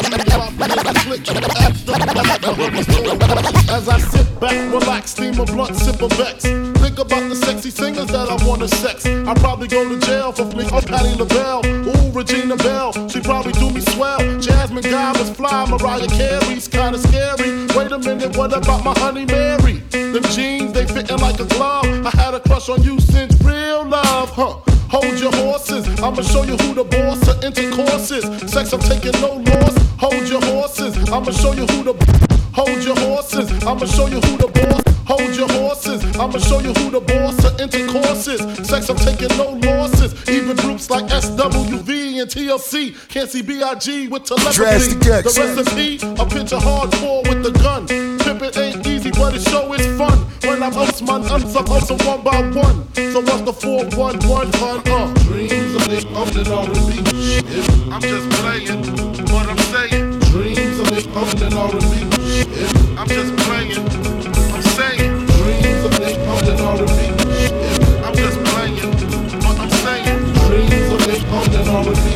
As 3.69 3.89
I 3.89 3.99
sit 3.99 4.39
back, 4.39 4.73
relax, 4.73 5.11
steam 5.11 5.39
a 5.39 5.45
blunt, 5.45 5.75
sip 5.75 6.01
a 6.01 6.07
Bex. 6.09 6.43
Think 6.43 6.99
about 6.99 7.29
the 7.29 7.35
sexy 7.35 7.69
singers 7.69 8.07
that 8.07 8.29
I 8.29 8.35
wanna 8.47 8.67
sex. 8.67 9.05
I 9.05 9.33
probably 9.35 9.67
go 9.67 9.87
to 9.87 9.99
jail 10.05 10.31
for 10.31 10.45
flick 10.45 10.71
on 10.71 10.81
Patti 10.83 11.15
LaBelle. 11.15 11.61
Ooh, 11.65 12.11
Regina 12.11 12.55
Belle, 12.57 12.91
she 13.09 13.19
probably 13.21 13.53
do 13.53 13.69
me 13.69 13.81
swell. 13.81 14.19
Jasmine 14.39 14.83
Guy 14.83 15.11
was 15.19 15.29
fly, 15.29 15.65
Mariah 15.69 16.07
Carey's 16.07 16.67
kinda 16.67 16.97
scary. 16.99 17.67
Wait 17.75 17.91
a 17.91 17.99
minute, 17.99 18.35
what 18.37 18.53
about 18.55 18.83
my 18.83 18.93
honey 18.99 19.25
Mary? 19.25 19.83
Them 19.91 20.23
jeans, 20.35 20.73
they 20.73 20.85
fitting 20.85 21.19
like 21.19 21.39
a 21.39 21.45
glove. 21.45 21.85
I 22.05 22.11
had 22.11 22.33
a 22.33 22.39
crush 22.39 22.69
on 22.69 22.81
you 22.83 22.99
since 22.99 23.33
real 23.41 23.85
love, 23.85 24.29
huh? 24.31 24.55
Hold 24.97 25.19
your 25.19 25.31
horses, 25.35 25.87
I'ma 26.01 26.23
show 26.23 26.41
you 26.41 26.57
who 26.57 26.73
the 26.73 26.83
boss 26.83 27.21
of 27.27 27.43
intercourse 27.43 28.09
is. 28.09 28.25
Sex, 28.51 28.73
I'm 28.73 28.79
taking 28.79 29.13
no 29.21 29.35
loss. 29.45 29.77
Hold 29.99 30.27
your 30.27 30.41
horses, 30.41 30.97
I'ma 31.13 31.29
show 31.29 31.53
you 31.53 31.67
who 31.67 31.83
the. 31.83 31.93
Hold 32.53 32.83
your 32.83 32.97
horses, 33.05 33.47
I'ma 33.63 33.85
show 33.85 34.07
you 34.07 34.19
who 34.19 34.37
the 34.37 34.47
boss. 34.47 34.81
Hold 35.05 35.35
your 35.35 35.47
horses, 35.49 36.03
I'ma 36.17 36.39
show 36.39 36.61
you 36.61 36.73
who 36.73 36.89
the 36.89 36.99
boss 36.99 37.45
of 37.45 37.61
intercourse 37.61 38.27
is. 38.27 38.41
Sex, 38.67 38.89
I'm 38.89 38.97
taking 38.97 39.29
no 39.37 39.51
losses. 39.69 40.17
Even 40.27 40.57
groups 40.57 40.89
like 40.89 41.05
SWV 41.05 42.19
and 42.19 42.27
TLC 42.27 42.97
can't 43.07 43.29
see 43.29 43.43
BIG 43.43 44.09
with 44.09 44.23
telepathy. 44.23 44.95
The 44.97 45.31
recipe, 45.37 45.97
a 46.19 46.25
picture 46.25 46.57
hardcore 46.57 47.21
with 47.29 47.43
the 47.43 47.51
gun. 47.61 47.85
Pimpin' 47.85 48.57
ain't 48.57 48.87
easy, 48.87 49.11
but 49.11 49.35
it 49.35 49.43
show 49.43 49.71
is 49.73 49.85
fun. 49.95 50.25
When 50.67 50.75
I'm 50.75 50.89
out, 50.89 51.01
man, 51.01 51.23
I'm 51.31 51.47
supposed 51.47 51.87
to 51.87 51.95
one 52.05 52.23
by 52.23 52.41
one. 52.51 52.93
So 52.93 53.21
what's 53.21 53.41
the 53.43 53.53
411 53.53 54.51
fun? 54.59 54.83
Uh, 54.83 55.13
dreams 55.23 55.75
of 55.75 55.87
this 55.87 56.03
up 56.11 56.27
and 56.35 56.47
R&B. 56.47 57.07
I'm 57.87 58.01
just 58.03 58.27
playing 58.35 58.83
what 59.31 59.47
I'm 59.47 59.57
saying. 59.71 60.19
Dreams 60.27 60.79
of 60.79 60.89
this 60.91 61.07
up 61.15 61.31
and 61.39 61.53
R&B. 61.55 62.03
I'm 62.99 63.07
just 63.07 63.31
playing. 63.47 63.79
I'm 63.79 64.61
saying. 64.75 65.25
Dreams 65.39 65.85
of 65.87 65.95
this 66.03 66.17
up 66.27 66.43
and 66.43 66.59
R&B. 66.59 67.15
I'm 68.03 68.15
just 68.19 68.37
playing 68.51 68.91
what 69.39 69.55
I'm 69.63 69.71
saying. 69.71 70.19
Dreams 70.51 70.91
of 70.91 70.99
this 71.07 71.23
up 71.31 71.47
and 71.47 71.69
R&B. 71.79 72.11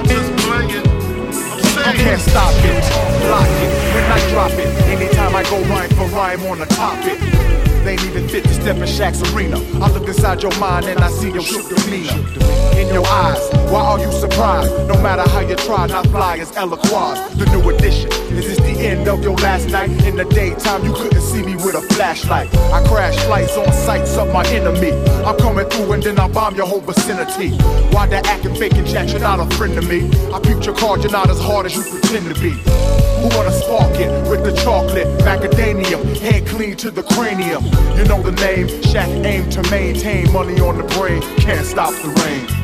I'm 0.00 0.08
just 0.08 0.32
playing. 0.40 0.86
I'm 0.88 1.60
saying. 1.60 1.84
I 1.84 1.92
can't 2.00 2.22
stop 2.22 2.54
it, 2.64 2.80
block 3.28 3.44
it, 3.44 3.70
when 3.92 4.04
I 4.08 4.30
drop 4.32 4.52
it. 4.52 4.72
Anytime 4.88 5.21
I 5.34 5.42
go 5.44 5.60
rhyme 5.62 5.90
for 5.90 6.06
rhyme 6.14 6.42
on 6.44 6.58
the 6.58 6.66
topic. 6.66 7.18
They 7.84 7.92
ain't 7.92 8.04
even 8.04 8.28
fit 8.28 8.44
to 8.44 8.54
step 8.54 8.76
in 8.76 8.82
Shaq's 8.82 9.22
arena. 9.34 9.56
I 9.82 9.90
look 9.90 10.06
inside 10.06 10.40
your 10.42 10.56
mind 10.60 10.86
and 10.86 11.00
I 11.00 11.10
see 11.10 11.30
your 11.32 11.42
shook 11.42 11.68
demeanor. 11.68 12.14
In 12.78 12.92
your 12.94 13.04
eyes, 13.06 13.42
why 13.72 13.80
are 13.80 13.98
you 13.98 14.12
surprised? 14.12 14.70
No 14.86 14.94
matter 15.02 15.28
how 15.30 15.40
you 15.40 15.56
try, 15.56 15.86
not 15.86 16.06
fly 16.06 16.36
as 16.38 16.54
Eloquaz, 16.56 17.34
the 17.36 17.46
new 17.46 17.70
edition. 17.70 18.12
Is 18.38 18.46
this 18.46 18.58
the 18.58 18.86
end 18.86 19.08
of 19.08 19.24
your 19.24 19.34
last 19.38 19.68
night? 19.68 19.90
In 20.06 20.16
the 20.16 20.24
daytime, 20.26 20.84
you 20.84 20.92
couldn't 20.92 21.22
see 21.22 21.42
me 21.42 21.56
with 21.56 21.74
a 21.74 21.82
flashlight. 21.94 22.54
I 22.72 22.86
crash 22.86 23.16
flights 23.24 23.56
on 23.56 23.72
sights 23.72 24.16
of 24.16 24.32
my 24.32 24.46
enemy. 24.48 24.91
Coming 25.62 25.86
through 25.86 25.92
and 25.92 26.02
then 26.02 26.18
I 26.18 26.28
bomb 26.28 26.56
your 26.56 26.66
whole 26.66 26.80
vicinity. 26.80 27.50
Why 27.94 28.06
that 28.08 28.26
acting 28.26 28.54
fake 28.54 28.74
and 28.74 28.86
jack? 28.86 29.10
You're 29.10 29.20
not 29.20 29.38
a 29.38 29.56
friend 29.56 29.74
to 29.74 29.82
me. 29.82 30.10
I 30.32 30.40
peeped 30.40 30.66
your 30.66 30.74
card, 30.74 31.02
you're 31.02 31.12
not 31.12 31.30
as 31.30 31.38
hard 31.38 31.66
as 31.66 31.76
you 31.76 31.82
pretend 31.82 32.34
to 32.34 32.40
be. 32.40 32.50
Who 32.50 33.28
wanna 33.36 33.52
spark 33.52 33.94
it 34.00 34.10
with 34.28 34.44
the 34.44 34.52
chocolate? 34.62 35.06
Macadamium, 35.20 36.16
head 36.18 36.46
clean 36.46 36.76
to 36.78 36.90
the 36.90 37.02
cranium. 37.02 37.64
You 37.96 38.04
know 38.04 38.20
the 38.22 38.32
name, 38.32 38.66
Shaq 38.66 39.24
aim 39.24 39.48
to 39.50 39.70
maintain 39.70 40.32
money 40.32 40.58
on 40.60 40.78
the 40.78 40.84
brain. 40.94 41.22
Can't 41.38 41.64
stop. 41.64 41.92
The 42.02 42.08
rain. 42.08 42.61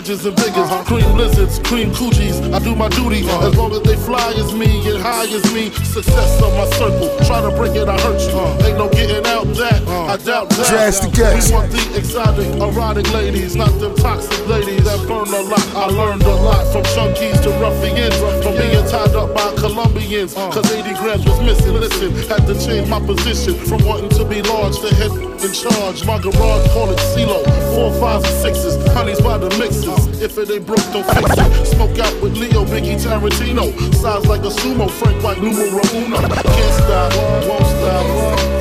Legends 0.00 0.24
and 0.24 0.36
figures. 0.40 0.70
Cream 0.88 1.16
lizards, 1.16 1.58
cream 1.58 1.90
coochies. 1.90 2.40
I 2.54 2.58
do 2.58 2.74
my 2.74 2.88
duty 2.88 3.20
as 3.20 3.54
long 3.54 3.72
as 3.72 3.82
they 3.82 3.96
fly 3.96 4.32
as 4.32 4.52
me 4.54 4.88
and 4.88 5.02
high 5.02 5.24
as 5.28 5.44
me. 5.52 5.70
Success 5.84 6.40
of 6.40 6.52
my 6.56 6.66
circle. 6.80 7.08
Try 7.26 7.42
to 7.42 7.54
break 7.54 7.76
it, 7.76 7.86
I 7.86 8.00
hurt 8.00 8.20
you. 8.20 8.66
Ain't 8.66 8.78
no 8.78 8.88
getting 8.88 9.26
out 9.26 9.44
that. 9.60 9.82
I 9.86 10.16
doubt 10.16 10.48
that. 10.50 10.68
Drastic 10.68 11.12
We 11.12 11.52
want 11.52 11.70
the 11.70 11.84
exotic, 11.98 12.48
erotic 12.56 13.12
ladies, 13.12 13.54
not 13.56 13.78
them 13.78 13.94
toxic 13.96 14.48
ladies 14.48 14.84
that 14.84 15.06
burn 15.06 15.28
a 15.28 15.42
lot. 15.52 15.66
I 15.76 15.86
learned 15.92 16.22
a 16.22 16.34
lot 16.34 16.64
from 16.72 16.82
chunkies 16.96 17.42
to 17.42 17.50
ruffians, 17.60 18.16
from 18.42 18.56
being 18.56 18.84
tied 18.88 19.14
up 19.14 19.34
by 19.34 19.52
Colombians. 19.60 20.32
Cause 20.32 20.64
80 20.72 20.94
grams 20.94 21.26
was 21.26 21.40
missing. 21.40 21.74
Listen, 21.74 22.12
had 22.28 22.46
to 22.46 22.54
change 22.54 22.88
my 22.88 23.00
position 23.00 23.54
from 23.54 23.84
wanting 23.84 24.10
to 24.16 24.24
be 24.24 24.40
large 24.42 24.78
to 24.80 25.29
in 25.44 25.52
charge. 25.52 26.04
My 26.04 26.18
garage 26.18 26.66
call 26.72 26.90
it 26.90 26.98
CeeLo. 27.12 27.42
Four, 27.74 27.92
fives, 28.00 28.28
and 28.28 28.42
sixes. 28.42 28.76
Honey's 28.92 29.20
by 29.20 29.38
the 29.38 29.48
mixes. 29.58 30.20
If 30.20 30.36
it 30.38 30.50
ain't 30.50 30.66
broke, 30.66 30.84
don't 30.92 31.06
fix 31.06 31.30
it. 31.36 31.66
Smoke 31.74 31.98
out 31.98 32.22
with 32.22 32.36
Leo, 32.36 32.64
Biggie, 32.64 33.00
Tarantino. 33.00 33.72
Size 33.94 34.26
like 34.26 34.42
a 34.42 34.50
sumo, 34.50 34.90
Frank 34.90 35.22
White, 35.22 35.40
numero 35.40 35.82
uno. 35.94 36.18
Can't 36.18 36.74
stop, 36.74 37.48
won't 37.48 37.66
stop. 37.66 38.59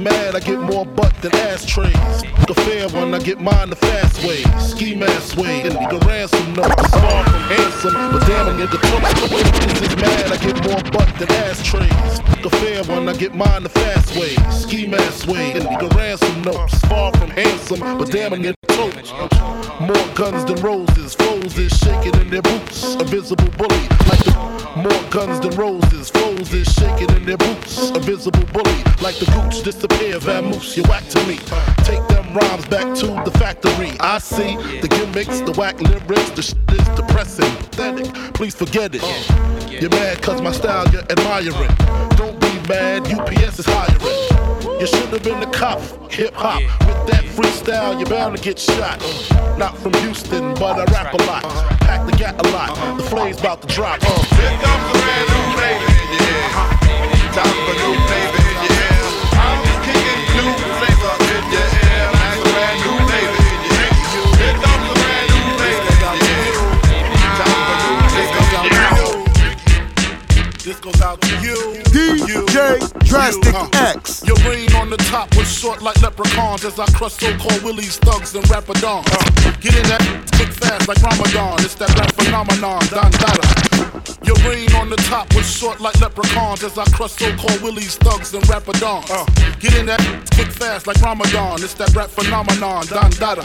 Mad, 0.00 0.34
I 0.34 0.40
get 0.40 0.58
more 0.58 0.84
butt 0.84 1.14
than 1.22 1.34
ashtrays. 1.34 2.22
The 2.46 2.54
fair 2.64 2.88
one, 2.88 3.14
I 3.14 3.18
get 3.18 3.40
mine 3.40 3.70
the 3.70 3.76
fast 3.76 4.24
way. 4.24 4.42
Ski 4.58 4.94
mask 4.94 5.36
way, 5.36 5.62
and 5.62 5.74
the 5.74 5.98
ransom 6.06 6.54
no. 6.54 6.62
I'm 6.62 6.90
far 6.90 7.24
from 7.24 7.42
handsome, 7.42 7.94
but 7.94 8.26
damn 8.26 8.48
it, 8.48 8.68
nigga, 8.68 8.78
niggas 8.78 9.82
is 9.82 9.96
mad, 9.96 10.32
I 10.32 10.36
get 10.38 10.56
more 10.64 10.82
butt 10.90 11.08
than 11.18 11.30
ashtrays. 11.44 12.20
The 12.42 12.50
fair 12.50 12.82
one, 12.84 13.08
I 13.08 13.14
get 13.14 13.34
mine 13.34 13.62
the 13.62 13.68
fast 13.68 14.16
way. 14.16 14.34
Ski 14.50 14.86
mask 14.86 15.28
way, 15.28 15.52
and 15.52 15.64
the 15.64 15.94
ransom 15.94 16.42
no. 16.42 16.52
I'm 16.52 16.68
far 16.68 17.12
from 17.16 17.30
handsome, 17.30 17.80
but 17.98 18.10
damn 18.10 18.32
it, 18.32 18.40
nigga, 18.40 18.54
talk. 18.68 19.80
More 19.80 20.14
guns 20.14 20.44
than 20.44 20.60
roses, 20.62 21.14
foes 21.14 21.58
is 21.58 21.72
shaking 21.72 22.14
in 22.20 22.30
their 22.30 22.42
boots. 22.42 22.94
A 22.96 23.04
visible 23.04 23.50
bully, 23.58 23.88
like 24.08 24.24
the 24.24 24.69
guns 25.10 25.40
than 25.40 25.50
roses, 25.56 26.08
foes 26.08 26.52
is 26.54 26.72
shaking 26.72 27.10
in 27.16 27.24
their 27.26 27.36
boots. 27.36 27.90
A 27.90 27.98
visible 27.98 28.44
bully, 28.52 28.82
like 29.02 29.16
the 29.18 29.26
gooch 29.34 29.62
disappear, 29.62 30.18
vamoose, 30.18 30.76
you 30.76 30.84
whack 30.84 31.06
to 31.08 31.26
me. 31.26 31.36
Take 31.84 32.06
them 32.08 32.32
rhymes 32.32 32.66
back 32.66 32.94
to 32.98 33.06
the 33.24 33.36
factory. 33.38 33.92
I 33.98 34.18
see 34.18 34.56
the 34.80 34.88
gimmicks, 34.88 35.40
the 35.40 35.52
whack 35.52 35.80
lyrics, 35.80 36.30
the 36.30 36.42
shit 36.42 36.58
is 36.70 36.88
depressing, 36.96 37.50
pathetic. 37.56 38.14
Please 38.34 38.54
forget 38.54 38.92
it. 38.94 39.02
You're 39.68 39.90
mad 39.90 40.22
cause 40.22 40.40
my 40.40 40.52
style 40.52 40.88
you're 40.90 41.02
admiring. 41.10 41.74
Don't 42.16 42.40
be 42.40 42.52
mad, 42.68 43.12
UPS 43.12 43.58
is 43.58 43.66
hiring. 43.66 44.80
You 44.80 44.86
should 44.86 45.08
have 45.08 45.24
been 45.24 45.40
the 45.40 45.46
cop, 45.46 45.80
hip 46.10 46.34
hop. 46.34 46.62
With 46.62 47.06
that 47.08 47.24
freestyle, 47.24 47.98
you're 47.98 48.08
bound 48.08 48.36
to 48.36 48.42
get 48.42 48.58
shot. 48.58 49.00
Not 49.58 49.76
from 49.78 49.92
Houston, 49.94 50.54
but 50.54 50.78
I 50.78 50.84
rap 50.92 51.14
a 51.14 51.22
lot. 51.24 51.79
Pack 51.90 52.06
the 52.06 52.12
gat 52.12 52.38
a 52.38 52.48
lot. 52.52 52.70
The 52.98 53.02
flame's 53.02 53.40
about 53.40 53.62
to 53.62 53.66
drop. 53.66 53.98
Uh. 54.00 54.06
Here 54.38 54.54
comes 54.62 54.86
a 54.86 55.02
brand 55.02 55.26
new 55.26 55.42
flavor, 55.58 55.90
yeah. 56.22 57.34
Time 57.34 57.58
for 57.66 57.74
new 57.82 57.98
flavor, 58.06 58.46
yeah. 58.62 59.42
I'm 59.42 59.58
kicking 59.82 60.22
new 60.38 60.54
flavor 60.78 61.14
in 61.34 61.50
your 61.50 61.66
ear. 61.66 62.06
Like 62.14 62.38
a 62.38 62.54
brand 62.54 62.78
new 62.78 62.94
flavor, 63.10 63.42
yeah. 63.74 64.38
Here 64.38 64.54
comes 64.62 64.86
a 64.86 64.94
brand 65.02 65.34
new 65.34 65.50
flavor, 65.58 65.98
yeah. 66.14 67.42
Time 67.42 67.58
for 67.66 67.74
new 67.82 67.98
flavor, 68.14 68.46
yeah. 68.70 69.10
This 70.62 70.78
goes 70.78 71.00
out 71.02 71.20
to 71.22 71.34
you. 71.42 71.58
DJ 71.90 72.78
Drastic 73.10 73.52
you, 73.52 73.68
X. 73.74 74.22
Your 74.24 74.36
reign 74.48 74.72
on 74.76 74.88
the 74.88 74.96
top 75.10 75.34
was 75.34 75.50
short 75.50 75.82
like 75.82 76.00
leprechauns 76.00 76.64
as 76.64 76.78
I 76.78 76.86
crush 76.92 77.14
so-called 77.14 77.62
willies, 77.64 77.98
thugs, 77.98 78.36
and 78.36 78.44
rapadons. 78.44 79.10
Get 79.60 79.74
in 79.74 79.82
that 79.90 80.30
quick 80.36 80.49
fast 80.60 80.88
like 80.88 81.02
Ramadan. 81.02 81.56
It's 81.64 81.74
that 81.76 81.90
rap 81.98 82.12
phenomenon, 82.12 82.80
Don 82.92 83.10
Dada. 83.10 83.44
Your 84.24 84.36
reign 84.48 84.70
on 84.76 84.90
the 84.90 84.96
top 85.08 85.32
was 85.34 85.48
short 85.50 85.80
like 85.80 85.98
leprechauns 86.00 86.62
as 86.62 86.76
I 86.78 86.84
crush 86.92 87.12
so-called 87.12 87.60
willies, 87.62 87.96
thugs, 87.96 88.34
and 88.34 88.44
rapadons. 88.44 89.08
Get 89.60 89.74
in 89.76 89.86
that 89.86 90.00
quick 90.34 90.52
fast 90.52 90.86
like 90.86 91.00
Ramadan. 91.00 91.62
It's 91.62 91.74
that 91.74 91.94
rap 91.94 92.10
phenomenon, 92.10 92.86
Don 92.86 93.10
Dada. 93.12 93.42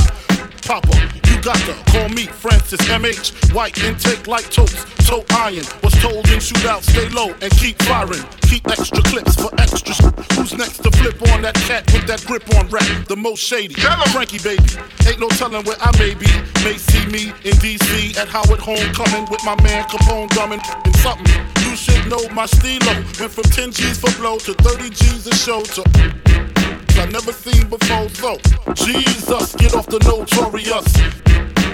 Papa, 0.67 1.24
to 1.53 1.73
call 1.91 2.09
me 2.09 2.25
Francis 2.25 2.81
MH. 2.89 3.53
White 3.53 3.77
intake 3.83 4.25
like 4.25 4.49
toast, 4.49 4.75
toe 5.05 5.23
iron. 5.31 5.63
Was 5.83 5.93
told 6.01 6.27
in 6.29 6.39
shootouts, 6.39 6.89
stay 6.89 7.07
low 7.09 7.35
and 7.41 7.51
keep 7.57 7.79
firing. 7.83 8.23
Keep 8.49 8.67
extra 8.67 9.01
clips 9.03 9.35
for 9.35 9.51
extra. 9.59 9.93
sh- 9.93 10.35
Who's 10.35 10.53
next 10.57 10.79
to 10.79 10.89
flip 10.91 11.21
on 11.33 11.43
that 11.43 11.53
cat 11.53 11.85
with 11.93 12.07
that 12.07 12.25
grip 12.25 12.43
on 12.55 12.67
rap? 12.69 12.83
The 13.07 13.15
most 13.15 13.43
shady. 13.43 13.75
Frankie 14.11 14.39
baby. 14.39 14.63
Ain't 15.07 15.19
no 15.19 15.27
telling 15.29 15.63
where 15.65 15.77
I 15.79 15.91
may 15.99 16.15
be. 16.15 16.25
May 16.63 16.77
see 16.77 17.05
me 17.13 17.29
in 17.45 17.53
DC 17.61 18.17
at 18.17 18.27
Howard 18.27 18.59
Homecoming 18.59 19.29
with 19.29 19.43
my 19.45 19.55
man 19.61 19.83
Capone 19.87 20.29
drumming 20.29 20.61
and 20.83 20.95
something. 20.97 21.29
You 21.69 21.75
should 21.75 22.09
know 22.09 22.27
my 22.33 22.47
stilo. 22.47 22.93
Went 23.19 23.31
from 23.31 23.43
10 23.43 23.71
G's 23.71 23.99
for 23.99 24.11
blow 24.17 24.37
to 24.39 24.53
30 24.55 24.89
G's 24.89 25.27
a 25.27 25.35
show 25.35 25.61
to 25.61 26.54
I 27.05 27.09
never 27.09 27.31
seen 27.33 27.69
before. 27.69 28.09
So, 28.09 28.37
Jesus, 28.73 29.53
get 29.55 29.75
off 29.75 29.85
the 29.85 30.01
notorious. 30.01 30.89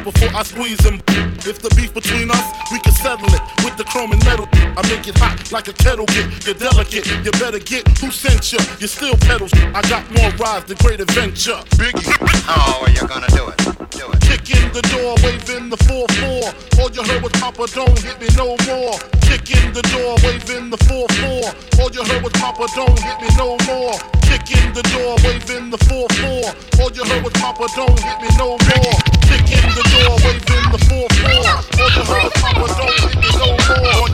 Before 0.04 0.28
I 0.36 0.44
squeeze 0.44 0.84
him, 0.84 1.00
if 1.48 1.63
the 1.63 1.72
beef 1.74 1.94
between 1.94 2.30
us, 2.30 2.44
we 2.70 2.80
can 2.80 2.91
settle 2.91 3.32
it 3.32 3.39
with 3.63 3.78
the 3.78 3.86
chrome 3.86 4.12
and 4.12 4.20
metal. 4.26 4.46
I 4.52 4.84
make 4.91 5.08
it 5.08 5.17
hot 5.17 5.39
like 5.54 5.70
a 5.70 5.74
kettle 5.74 6.06
get. 6.08 6.28
You're 6.46 6.60
delicate, 6.60 7.08
you 7.24 7.32
better 7.39 7.60
get 7.60 7.88
who 8.00 8.12
sent 8.12 8.52
you. 8.52 8.60
You 8.80 8.88
still 8.88 9.15
pedals. 9.24 9.54
I 9.72 9.80
got 9.88 10.04
more 10.12 10.32
rides 10.36 10.65
than 10.65 10.76
great 10.84 11.00
adventure. 11.00 11.63
Biggie. 11.80 12.12
How 12.44 12.84
are 12.84 12.91
you 12.91 13.08
gonna 13.08 13.32
do 13.32 13.48
it? 13.48 13.58
Do 13.96 14.12
it. 14.12 14.20
Kick 14.28 14.52
in 14.52 14.67
the 14.76 14.84
door, 14.91 15.15
waving 15.24 15.70
the 15.70 15.80
4-4. 15.88 16.84
All 16.84 16.91
you 16.91 17.04
heard 17.08 17.24
was 17.24 17.32
Papa, 17.39 17.72
don't 17.72 17.98
hit 18.04 18.20
me 18.20 18.28
no 18.36 18.60
more. 18.67 19.00
Kick 19.32 19.63
in 19.63 19.72
the 19.72 19.82
door, 19.96 20.17
waving 20.28 20.70
the 20.70 20.76
4-4. 20.91 21.80
All 21.80 21.89
you 21.91 22.04
heard 22.04 22.22
was 22.22 22.34
Papa, 22.34 22.67
don't 22.76 23.00
hit 23.00 23.22
me 23.22 23.30
no 23.38 23.56
more. 23.63 23.96
Kick 24.28 24.44
in 24.52 24.74
the 24.74 24.84
door, 24.91 25.15
waving 25.24 25.70
the 25.70 25.78
4-4. 25.88 26.82
All 26.82 26.91
you 26.91 27.06
heard 27.06 27.24
was 27.24 27.32
Papa, 27.39 27.65
don't 27.74 27.98
hit 27.98 28.20
me 28.20 28.28
no 28.38 28.60
more. 28.60 28.98
Kick 29.24 29.48
in 29.56 29.72
the 29.72 29.88
door, 29.88 30.20
waving 30.28 30.67
the 30.76 30.80
4-4. 30.84 31.48
All 31.80 31.91
you 31.96 32.04
heard 32.12 32.28
was 32.28 32.36
Papa, 32.44 32.67
don't 32.76 33.00
hit 33.00 33.15
me 33.24 33.30
no 33.39 33.56
more. 33.56 34.10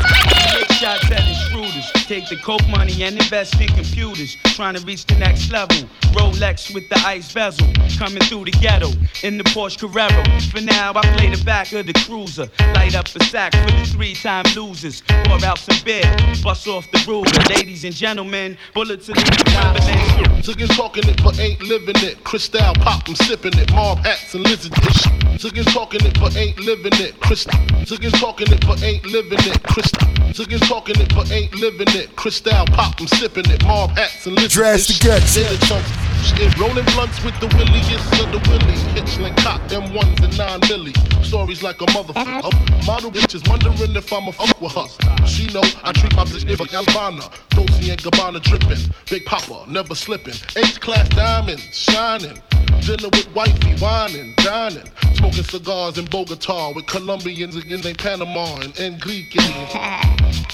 Big 0.53 0.71
shots 0.77 1.09
at 1.09 1.25
the 1.25 1.33
Schroeders. 1.49 1.96
Take 2.07 2.29
the 2.29 2.37
coke 2.37 2.65
money 2.69 3.03
and 3.03 3.17
invest 3.17 3.59
in 3.59 3.67
computers. 3.67 4.37
Trying 4.55 4.75
to 4.75 4.85
reach 4.85 5.05
the 5.05 5.15
next 5.15 5.51
level. 5.51 5.75
Rolex 6.15 6.73
with 6.73 6.87
the 6.87 6.95
ice 7.05 7.33
bezel. 7.33 7.67
Coming 7.99 8.23
through 8.23 8.45
the 8.45 8.51
ghetto 8.51 8.91
in 9.23 9.37
the 9.37 9.43
Porsche 9.43 9.77
Carrera. 9.77 10.23
For 10.49 10.61
now, 10.61 10.93
I 10.95 11.01
play 11.17 11.29
the 11.29 11.43
back 11.43 11.73
of 11.73 11.85
the 11.85 11.91
cruiser. 12.07 12.47
Light 12.73 12.95
up 12.95 13.07
a 13.07 13.23
sack 13.25 13.53
for 13.53 13.71
the 13.71 13.85
three 13.91 14.13
time 14.13 14.45
losers. 14.55 15.03
Pour 15.25 15.43
out 15.43 15.59
some 15.59 15.83
beer. 15.83 16.07
Bust 16.41 16.65
off 16.69 16.89
the 16.91 17.03
ruler. 17.05 17.27
Ladies 17.53 17.83
and 17.83 17.93
gentlemen, 17.93 18.57
bullets 18.73 19.09
in 19.09 19.15
the 19.15 19.51
combination. 19.53 20.41
Chickens 20.43 20.77
talking 20.77 21.03
it 21.09 21.21
but 21.21 21.37
ain't 21.41 21.61
living 21.61 21.97
it. 21.97 22.23
Cristal 22.23 22.73
pop, 22.75 23.03
I'm 23.09 23.15
sipping 23.15 23.57
it. 23.59 23.69
Mob 23.73 23.97
hats 23.97 24.33
and 24.33 24.45
lizard 24.45 24.71
dish. 24.71 25.03
Chickens 25.41 25.73
talking 25.73 26.05
it 26.05 26.17
but 26.21 26.37
ain't 26.37 26.57
living 26.59 26.93
it. 27.03 27.19
Crystal. 27.19 27.59
Chickens 27.83 28.13
talking 28.13 28.47
it 28.49 28.65
but 28.65 28.81
ain't 28.81 29.05
living 29.05 29.39
it. 29.39 29.61
Crystal. 29.63 30.07
Chickens 30.33 30.61
talking 30.69 30.99
it 31.01 31.13
but 31.13 31.31
ain't 31.31 31.53
living 31.55 31.87
it. 31.89 31.96
Cristal 32.15 32.65
pop, 32.67 32.99
I'm 32.99 33.07
sipping 33.07 33.49
it. 33.49 33.63
Mob 33.65 33.91
hats 33.91 34.25
and 34.27 34.35
lizard 34.35 34.51
Drastic 34.51 34.97
dish. 34.97 35.11
X. 35.11 35.35
Daily 35.35 35.57
chunks. 35.57 35.89
Shit, 36.23 36.57
rolling 36.57 36.85
blunts 36.93 37.23
with 37.23 37.39
the 37.39 37.47
williest 37.55 38.05
of 38.21 38.31
the 38.31 38.39
willy. 38.49 38.77
Hitchling 38.93 39.35
cop, 39.37 39.65
them 39.67 39.93
ones 39.93 40.19
and 40.19 40.37
nine 40.37 40.59
milli. 40.61 40.93
Stories 41.23 41.63
like 41.63 41.81
a 41.81 41.85
motherfucker. 41.85 42.85
Model 42.85 43.11
bitches 43.11 43.47
wondering 43.47 43.95
if 43.95 44.11
I'm 44.11 44.27
a 44.27 44.31
fuck 44.31 44.59
with 44.61 44.73
her. 44.73 45.25
She 45.25 45.47
know 45.53 45.61
I 45.83 45.91
treat 45.93 46.15
my 46.15 46.25
bitch 46.25 46.47
like 46.59 46.69
Gabbana. 46.69 47.31
Dolce 47.49 47.89
and 47.89 48.01
Gabbana 48.01 48.41
dripping. 48.41 48.93
Big 49.09 49.25
Papa, 49.25 49.65
never 49.67 49.95
slipping. 49.95 50.35
H 50.55 50.79
class 50.79 51.07
diamonds, 51.09 51.63
shining. 51.71 52.41
Dinner 52.81 53.09
with 53.09 53.33
wifey, 53.33 53.75
whining, 53.77 54.33
dining. 54.37 54.89
Smoking 55.13 55.43
cigars 55.43 55.97
in 55.97 56.05
Bogota 56.05 56.73
with 56.75 56.85
Colombians 56.87 57.55
against 57.55 57.85
in 57.85 57.95
Panama 57.95 58.57
and 58.57 58.77
Enrique. 58.79 59.39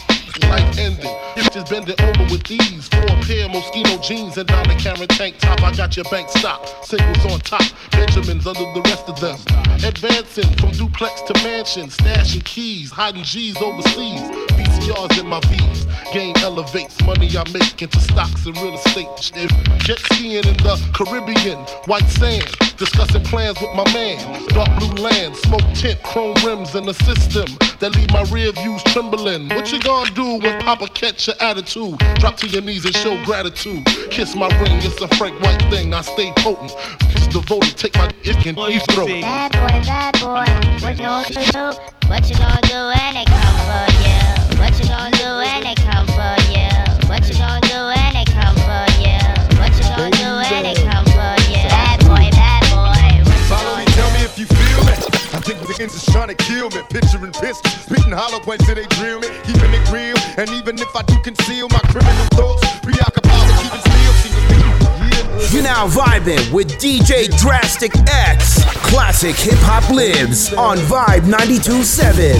Life 0.42 0.80
ending. 0.80 1.14
Bitches 1.36 1.70
bending 1.70 2.00
over 2.02 2.24
with 2.32 2.44
these. 2.44 2.88
Four 2.88 3.06
pair 3.22 3.48
Moschino 3.50 4.02
jeans 4.02 4.38
and 4.38 4.50
the 4.50 4.76
Karen 4.80 5.08
tank 5.10 5.38
top. 5.38 5.62
I 5.62 5.72
got 5.76 5.96
your 5.96 6.06
bank 6.06 6.30
stop. 6.30 6.68
Singles 6.84 7.26
on 7.32 7.40
top. 7.42 7.64
Benjamins 7.92 8.48
under 8.48 8.66
the 8.74 8.82
rest 8.86 9.08
of 9.08 9.20
them. 9.20 9.38
Advancing 9.84 10.50
from 10.58 10.72
duplex 10.72 11.22
to 11.22 11.34
mansion. 11.44 11.90
Stashing 11.90 12.44
keys. 12.46 12.92
Hiding 12.92 13.24
G's 13.24 13.58
overseas. 13.62 14.22
VCRs 14.58 15.20
in 15.20 15.28
my 15.28 15.40
V's. 15.42 15.86
Game 16.12 16.36
elevates. 16.38 17.00
Money 17.04 17.30
I 17.38 17.44
make 17.52 17.82
into 17.82 18.00
stocks 18.00 18.46
and 18.46 18.58
real 18.58 18.74
estate. 18.74 19.08
Shit. 19.20 19.52
Jet 19.80 20.00
skiing 20.00 20.44
in 20.44 20.58
the 20.58 20.80
Caribbean. 20.94 21.60
White 21.86 22.10
sand. 22.10 22.50
Discussing 22.78 23.24
plans 23.24 23.62
with 23.62 23.74
my 23.76 23.86
man. 23.94 24.18
Dark 24.50 24.70
blue 24.80 25.04
land. 25.04 25.36
Smoke 25.36 25.74
tint. 25.76 26.02
Chrome 26.04 26.36
rims 26.44 26.74
in 26.76 26.86
the 26.86 26.94
system. 26.94 27.46
That 27.80 27.96
leave 27.96 28.12
my 28.12 28.24
rear 28.32 28.52
views 28.52 28.82
trembling. 28.84 29.50
What 29.50 29.72
you 29.72 29.80
gonna 29.80 30.10
do 30.12 30.23
when 30.24 30.62
Papa 30.62 30.88
catch 30.88 31.28
your 31.28 31.36
attitude? 31.40 31.98
Drop 32.16 32.38
to 32.38 32.48
your 32.48 32.62
knees 32.62 32.86
and 32.86 32.96
show 32.96 33.22
gratitude. 33.26 33.86
Kiss 34.10 34.36
my 34.36 34.48
ring, 34.62 34.78
it's 34.78 35.02
a 35.02 35.08
Frank 35.16 35.40
White 35.42 35.62
thing. 35.70 35.94
I 35.94 36.02
stay 36.02 36.32
potent. 36.38 36.74
It's 37.10 37.28
devoted, 37.28 37.78
take 37.78 37.96
my 37.96 38.10
dick 38.24 38.46
and 38.46 38.58
each 38.58 38.84
throat. 38.92 39.08
Bad 39.08 39.52
boy, 39.52 39.86
bad 39.86 40.14
boy, 40.20 40.86
what 40.86 40.98
you 40.98 41.04
gonna 41.04 41.30
do? 41.30 42.08
What 42.08 42.30
you 42.30 42.36
gonna 42.36 42.62
do 42.64 42.76
when 42.76 43.14
they 43.14 43.26
come 43.26 43.93
I 55.84 55.86
think 55.86 55.92
the 55.92 56.00
niggas 56.00 56.08
is 56.08 56.14
trying 56.14 56.28
to 56.30 56.36
kill 56.36 56.70
me. 56.70 56.82
Picturing 56.90 57.32
pistols, 57.34 57.74
spitting 57.74 58.12
hollow 58.12 58.40
points 58.40 58.66
till 58.66 58.76
they 58.76 58.86
drill 58.96 59.20
me. 59.20 59.28
Keeping 59.44 59.74
it 59.74 59.92
real, 59.92 60.16
and 60.38 60.50
even 60.52 60.80
if 60.80 60.96
I 60.96 61.02
do 61.02 61.20
conceal 61.22 61.68
my 61.70 61.80
criminal 61.92 62.26
thoughts, 62.32 62.64
preoccupied 62.80 63.48
with 63.52 63.60
keeping 63.60 63.82
still. 63.82 64.14
See 64.24 64.32
what's 64.32 65.52
yeah. 65.52 65.54
You're 65.54 65.64
now 65.64 65.88
vibing 65.88 66.54
with 66.54 66.80
DJ 66.80 67.28
Drastic 67.38 67.92
X. 68.08 68.64
Classic 68.88 69.36
hip 69.36 69.60
hop 69.60 69.90
lives 69.90 70.54
on 70.54 70.78
Vibe 70.78 71.28
92.7. 71.28 72.40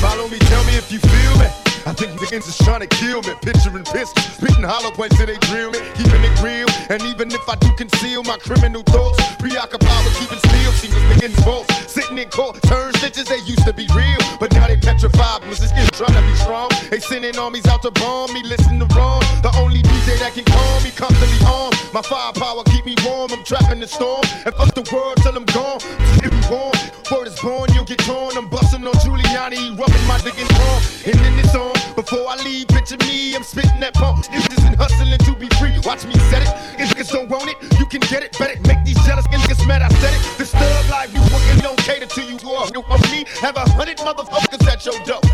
Follow 0.00 0.28
me, 0.28 0.38
tell 0.38 0.64
me 0.64 0.76
if 0.76 0.90
you 0.90 0.98
feel 0.98 1.38
me. 1.38 1.63
I 1.86 1.92
think 1.92 2.18
the 2.18 2.24
niggas 2.24 2.48
is 2.48 2.56
trying 2.58 2.80
to 2.80 2.86
kill 2.86 3.20
me. 3.22 3.36
Picturing 3.42 3.84
pistols, 3.84 4.24
spitting 4.32 4.64
hollow 4.64 4.90
points 4.90 5.16
till 5.16 5.26
they 5.26 5.36
drill 5.52 5.70
me. 5.70 5.80
Keeping 5.92 6.24
it 6.24 6.32
real, 6.40 6.68
and 6.88 7.02
even 7.04 7.28
if 7.28 7.44
I 7.46 7.56
do 7.56 7.68
conceal 7.76 8.24
my 8.24 8.38
criminal 8.38 8.82
thoughts, 8.88 9.20
preoccupied 9.36 10.04
with 10.04 10.16
keeping 10.16 10.40
still. 10.40 10.72
See 10.80 10.88
what's 10.88 11.14
begins 11.14 11.36
both. 11.44 11.68
Sitting 11.88 12.16
in 12.16 12.28
court, 12.30 12.56
turn 12.64 12.92
stitches, 12.94 13.28
they 13.28 13.38
used 13.44 13.64
to 13.68 13.72
be 13.72 13.86
real, 13.92 14.16
but 14.40 14.52
now 14.54 14.66
they 14.66 14.76
petrified. 14.76 15.42
This 15.44 15.72
kid 15.76 15.92
trying 15.92 16.16
to 16.16 16.24
be 16.24 16.34
strong? 16.40 16.70
They 16.88 17.00
sending 17.00 17.36
armies 17.36 17.66
out 17.66 17.82
to 17.82 17.90
bomb 17.92 18.32
me, 18.32 18.42
listen 18.42 18.80
to 18.80 18.88
wrong. 18.96 19.20
The 19.44 19.52
only 19.60 19.82
DJ 19.84 20.18
that 20.24 20.32
can 20.32 20.44
calm 20.44 20.82
me, 20.82 20.90
constantly 20.90 21.38
armed. 21.44 21.76
My 21.92 22.00
firepower 22.00 22.64
keep 22.64 22.86
me 22.86 22.96
warm. 23.04 23.30
I'm 23.30 23.44
trapping 23.44 23.80
the 23.80 23.86
storm, 23.86 24.24
and 24.46 24.54
fuck 24.56 24.72
the 24.74 24.88
world 24.88 25.20
till 25.20 25.36
I'm 25.36 25.44
gone. 25.52 25.78
If 26.24 26.32
you 26.32 26.42
warm, 26.48 26.72
word 27.12 27.28
is 27.28 27.38
born, 27.40 27.68
you'll 27.74 27.84
get 27.84 28.00
torn. 28.00 28.36
I'm 28.36 28.48
busting 28.48 28.86
on 28.86 28.94
Giuliani, 29.04 29.78
rubbing 29.78 30.06
my 30.08 30.18
dick 30.24 30.38
in 30.40 30.48
palm, 30.48 30.82
and 31.04 31.14
then 31.20 31.38
it's 31.38 31.54
on. 31.54 31.73
Before 32.14 32.30
I 32.30 32.36
leave, 32.44 32.68
picture 32.68 32.96
me, 32.98 33.34
I'm 33.34 33.42
spitting 33.42 33.80
that 33.80 33.94
pump. 33.94 34.24
Niggas 34.26 34.64
and 34.64 34.76
hustling 34.76 35.18
to 35.18 35.34
be 35.34 35.48
free. 35.58 35.74
Watch 35.82 36.06
me 36.06 36.14
set 36.30 36.42
it. 36.42 36.80
If 36.80 36.94
niggas 36.94 37.10
don't 37.10 37.28
want 37.28 37.50
it, 37.50 37.56
you 37.76 37.86
can 37.86 37.98
get 38.02 38.22
it. 38.22 38.38
Bet 38.38 38.52
it. 38.52 38.64
Make 38.68 38.84
these 38.84 39.04
jealous 39.04 39.26
niggas 39.26 39.66
mad. 39.66 39.82
I 39.82 39.88
said 39.98 40.14
it. 40.14 40.38
This 40.38 40.52
thug 40.52 40.90
life, 40.90 41.12
you 41.12 41.18
working 41.34 41.58
don't 41.58 41.78
cater 41.78 42.06
to 42.06 42.22
you. 42.22 42.38
Oh, 42.44 42.70
or 42.72 42.82
want 42.82 43.02
me? 43.10 43.24
Have 43.40 43.56
a 43.56 43.68
hundred 43.70 43.98
motherfuckers 43.98 44.64
at 44.64 44.86
your 44.86 44.94
door 45.04 45.33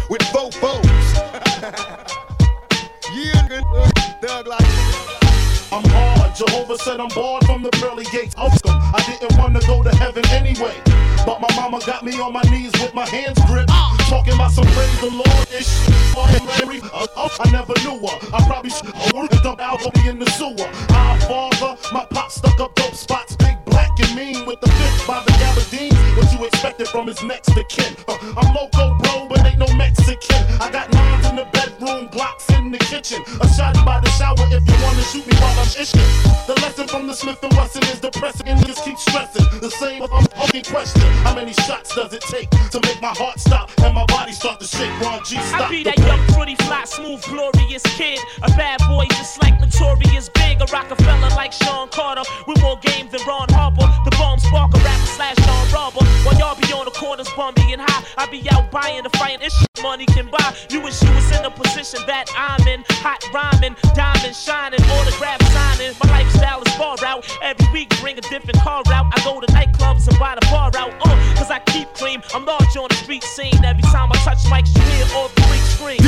me 12.10 12.20
on 12.20 12.32
my 12.32 12.42
knees 12.42 12.72
with 12.80 12.94
my 12.94 13.06
hands 13.08 13.38
gripped. 13.46 13.70
Talking 14.08 14.34
about 14.34 14.50
some 14.50 14.66
praise 14.66 15.00
the 15.00 15.10
Lord 15.10 15.46
ish. 15.52 15.70
Uh, 16.16 17.06
uh, 17.16 17.28
I 17.40 17.50
never 17.50 17.74
knew 17.84 17.98
her. 18.06 18.16
I 18.34 18.44
probably 18.46 18.70
should 18.70 19.32
have 19.32 19.42
dumped 19.42 19.62
out 19.62 19.80
in 20.06 20.18
the 20.18 20.28
sewer. 20.30 20.68
Our 20.94 21.20
father, 21.20 21.76
my 21.92 22.04
pop 22.10 22.30
stuck 22.30 22.58
up 22.60 22.74
dope 22.74 22.94
spots. 22.94 23.36
Big 23.36 23.56
black 23.64 23.90
and 24.00 24.14
mean 24.16 24.44
with 24.46 24.60
the 24.60 24.68
fifth 24.68 25.06
by 25.06 25.22
the 25.24 25.32
gabardine. 25.32 25.94
What 26.16 26.32
you 26.32 26.44
expected 26.46 26.88
from 26.88 27.06
his 27.06 27.22
next 27.22 27.54
to 27.54 27.64
kin. 27.64 27.94
Uh, 28.08 28.18
I'm 28.36 28.54
loco, 28.54 28.98
bro, 28.98 29.28
but 29.28 29.44
ain't 29.46 29.58
no 29.58 29.72
Mexican. 29.76 30.42
I 30.60 30.70
got 30.70 30.92
nines 30.92 31.26
in 31.28 31.36
the 31.36 31.46
bedroom, 31.52 32.08
blocks 32.08 32.48
in 32.50 32.72
the 32.72 32.78
kitchen. 32.78 33.22
A 33.40 33.48
shot 33.72 33.86
by 33.86 34.00
the 34.00 34.10
shower 34.10 34.34
if 34.50 34.62
you 34.66 34.84
wanna 34.84 35.02
shoot 35.02 35.26
me 35.26 35.34
while 35.38 35.58
I'm 35.58 35.66
ishing. 35.66 36.46
The 36.46 36.54
lesson 36.62 36.88
from 36.88 37.06
the 37.06 37.14
Smith 37.14 37.42
and 37.42 37.52
Wesson 37.54 37.82
is 37.84 38.00
depressing 38.00 38.48
and 38.48 38.66
just 38.66 38.84
keep 38.84 38.98
stressing. 38.98 39.46
The 39.60 39.70
same 39.70 40.06
fucking 40.06 40.64
question. 40.64 41.02
How 41.24 41.34
many 41.34 41.52
shots 41.52 41.94
does 41.94 42.12
it 42.12 42.22
take 42.22 42.50
to 42.70 42.80
make 42.80 43.00
my 43.00 43.14
heart 43.14 43.38
stop 43.38 43.70
and 43.82 43.94
my 43.94 44.04
body 44.06 44.32
start 44.32 44.60
to 44.60 44.66
shake? 44.66 44.90
Ron 45.00 45.20
G, 45.24 45.36
stop. 45.36 45.68
I 45.68 45.70
be 45.70 45.82
that 45.84 45.98
young, 45.98 46.20
pretty, 46.34 46.56
fly, 46.66 46.84
smooth, 46.84 47.22
glorious 47.24 47.82
kid. 47.96 48.18
A 48.42 48.50
bad 48.56 48.80
boy 48.88 49.06
just 49.10 49.40
like 49.42 49.60
Notorious 49.60 50.28
Big. 50.30 50.60
A 50.60 50.66
Rockefeller 50.66 51.30
like 51.36 51.52
Sean 51.52 51.88
Carter. 51.88 52.22
With 52.46 52.60
more 52.62 52.78
game 52.78 53.08
than 53.10 53.20
Ron 53.26 53.48
Harper. 53.50 53.86
The 54.04 54.10
bomb 54.16 54.38
spark 54.38 54.74
a 54.74 54.78
rapper 54.78 55.06
slash 55.06 55.36
Sean 55.44 55.64
Robber. 55.72 56.04
While 56.24 56.38
y'all 56.38 56.56
be 56.56 56.72
on 56.72 56.84
the 56.84 56.90
corners 56.90 57.28
bumping 57.36 57.72
and 57.72 57.82
high. 57.82 58.04
I 58.18 58.26
be 58.26 58.42
out 58.50 58.70
buying 58.70 59.02
the 59.02 59.10
fighting. 59.10 59.40
This 59.40 59.56
shit 59.56 59.82
money 59.82 60.06
can 60.06 60.28
buy. 60.30 60.54
You 60.68 60.80
wish 60.80 61.00
you 61.02 61.10
was 61.14 61.30
in 61.36 61.42
the 61.42 61.50
position 61.50 62.00
that 62.06 62.26
I'm 62.36 62.66
in. 62.66 62.84
Hot 63.02 63.24
rhyming, 63.60 63.76
diamond 63.94 64.34
shining, 64.34 64.80
autograph 64.82 65.42
signing. 65.52 65.94
My 66.02 66.10
lifestyle 66.10 66.62
is 66.62 66.74
far 66.74 66.96
out. 67.04 67.26
Every 67.42 67.66
week 67.72 67.88
bring 68.00 68.18
a 68.18 68.22
different 68.22 68.58
car 68.60 68.82
out. 68.92 69.06
I 69.12 69.24
go 69.24 69.40
to 69.40 69.46
nightclubs 69.52 70.08
and 70.08 70.18
buy 70.18 70.34
the 70.34 70.46
bar 70.50 70.70
out. 70.76 70.94
Uh, 71.00 71.34
cause 71.36 71.50
I 71.50 71.60
keep 71.66 71.92
cream. 71.94 72.22
I'm 72.34 72.44
large 72.44 72.76
on 72.76 72.88
the 72.88 72.94
street 72.96 73.24
scene. 73.24 73.64
Every 73.64 73.82
time 73.82 74.10
I 74.12 74.16
touch 74.24 74.38
mics, 74.44 74.74
you 74.76 74.82
hear 74.92 75.06
all 75.14 75.28
the 75.28 75.40
freaks 75.42 75.70
scream. 75.74 75.98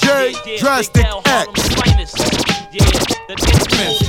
DJ 0.00 0.58
Drastic 0.58 1.04
X. 1.26 1.82
Yeah, 2.72 2.88
the 3.28 3.36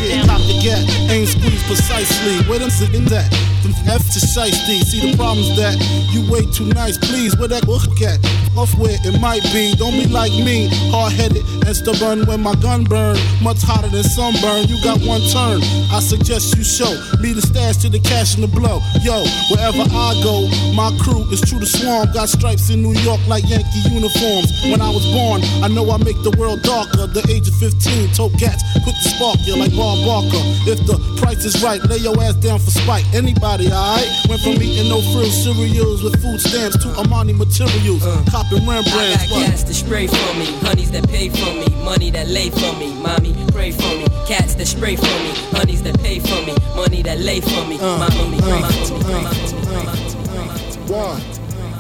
Yeah, 0.08 0.24
the 0.24 0.60
gap, 0.64 1.12
ain't 1.12 1.28
squeezed 1.28 1.66
precisely. 1.66 2.48
Where 2.48 2.60
them 2.60 2.70
sitting 2.70 3.04
at? 3.12 3.28
From 3.62 3.76
F 3.88 4.04
to 4.14 4.20
Shiesty. 4.20 4.84
See 4.84 5.12
the 5.12 5.18
problems 5.18 5.56
that 5.58 5.76
you 6.12 6.32
way 6.32 6.46
too 6.52 6.68
nice. 6.68 6.98
Please, 6.98 7.38
where 7.38 7.50
that 7.50 7.68
look 7.68 7.84
at? 8.02 8.24
Off 8.56 8.74
where 8.78 8.96
it 9.04 9.20
might 9.20 9.44
be. 9.52 9.76
Don't 9.76 9.92
be 9.92 10.08
like 10.08 10.32
me, 10.32 10.70
hard 10.92 11.12
headed 11.12 11.44
and 11.66 11.76
stubborn 11.76 12.26
when 12.26 12.42
my 12.42 12.56
gun 12.56 12.83
burn. 12.84 13.18
Much 13.42 13.62
hotter 13.62 13.90
than 13.90 14.04
sunburn. 14.04 14.68
You 14.68 14.82
got 14.84 15.00
one 15.06 15.22
turn. 15.32 15.62
I 15.92 16.00
suggest 16.00 16.56
you 16.58 16.64
show 16.64 16.90
me 17.20 17.34
the 17.34 17.42
stash 17.42 17.78
to 17.84 17.90
the 17.90 18.00
cash 18.00 18.36
and 18.36 18.44
the 18.44 18.52
blow. 18.52 18.80
Yo, 19.02 19.24
wherever 19.52 19.84
I 19.84 20.14
go, 20.24 20.48
my 20.74 20.90
crew 21.04 21.24
is 21.32 21.42
true 21.42 21.60
to 21.60 21.66
swarm. 21.66 22.12
Got 22.14 22.30
stripes 22.30 22.70
in 22.70 22.82
New 22.82 22.94
York 23.04 23.20
like 23.28 23.44
Yankee 23.48 23.84
uniforms. 23.92 24.52
When 24.72 24.82
I 24.82 24.90
was 24.90 25.06
born, 25.12 25.42
I 25.64 25.68
know 25.68 25.90
I 25.92 25.98
make 25.98 26.18
the 26.24 26.34
world 26.38 26.62
darker. 26.64 27.08
The 27.08 27.26
age 27.30 27.48
of 27.48 27.56
15, 27.60 28.14
tote 28.16 28.38
cats, 28.40 28.64
quick 28.84 28.96
to 28.96 29.10
spark 29.10 29.38
you 29.46 29.56
like 29.58 29.76
Bob 29.76 30.00
Barker. 30.06 30.44
If 30.70 30.80
the 30.88 30.98
price 31.20 31.44
is 31.46 31.62
right, 31.64 31.82
lay 31.84 31.98
your 31.98 32.16
ass 32.24 32.36
down 32.36 32.60
for 32.60 32.72
spite. 32.72 33.06
Anybody, 33.14 33.68
alright? 33.72 34.08
Went 34.30 34.42
from 34.42 34.58
eating 34.62 34.90
no 34.90 35.02
frill 35.12 35.30
cereals 35.30 36.04
with 36.04 36.22
food 36.22 36.40
stamps 36.40 36.78
to 36.84 36.88
Armani 36.96 37.36
materials. 37.36 38.04
Uh, 38.06 38.24
Copping 38.30 38.66
Rembrandts. 38.66 39.24
I 39.24 39.28
got 39.28 39.52
gas 39.52 39.64
to 39.64 39.74
spray 39.74 40.08
for 40.08 40.34
me, 40.40 40.46
honeys 40.64 40.92
that 40.92 41.08
pay 41.10 41.30
for 41.30 41.52
me, 41.54 41.68
money 41.84 42.10
that 42.12 42.28
lay 42.28 42.50
for 42.50 42.63
me, 42.80 42.94
mommy 43.02 43.36
pray 43.52 43.72
for 43.72 43.96
me, 43.96 44.06
cats 44.28 44.56
that 44.56 44.68
spray 44.68 44.96
for 44.96 45.04
me, 45.04 45.32
honeys 45.52 45.84
that 45.84 46.00
pay 46.00 46.20
for 46.20 46.42
me, 46.46 46.56
money 46.76 47.02
that 47.04 47.20
lay 47.20 47.42
for 47.42 47.66
me, 47.66 47.78
uh, 47.80 47.98
mommy 48.00 48.40
pray 48.40 48.62
uh, 48.62 48.70
for 48.86 48.96
me. 48.96 49.04
Pray 49.04 49.36
for 49.48 50.88
me. 50.88 50.94
One. 50.94 51.22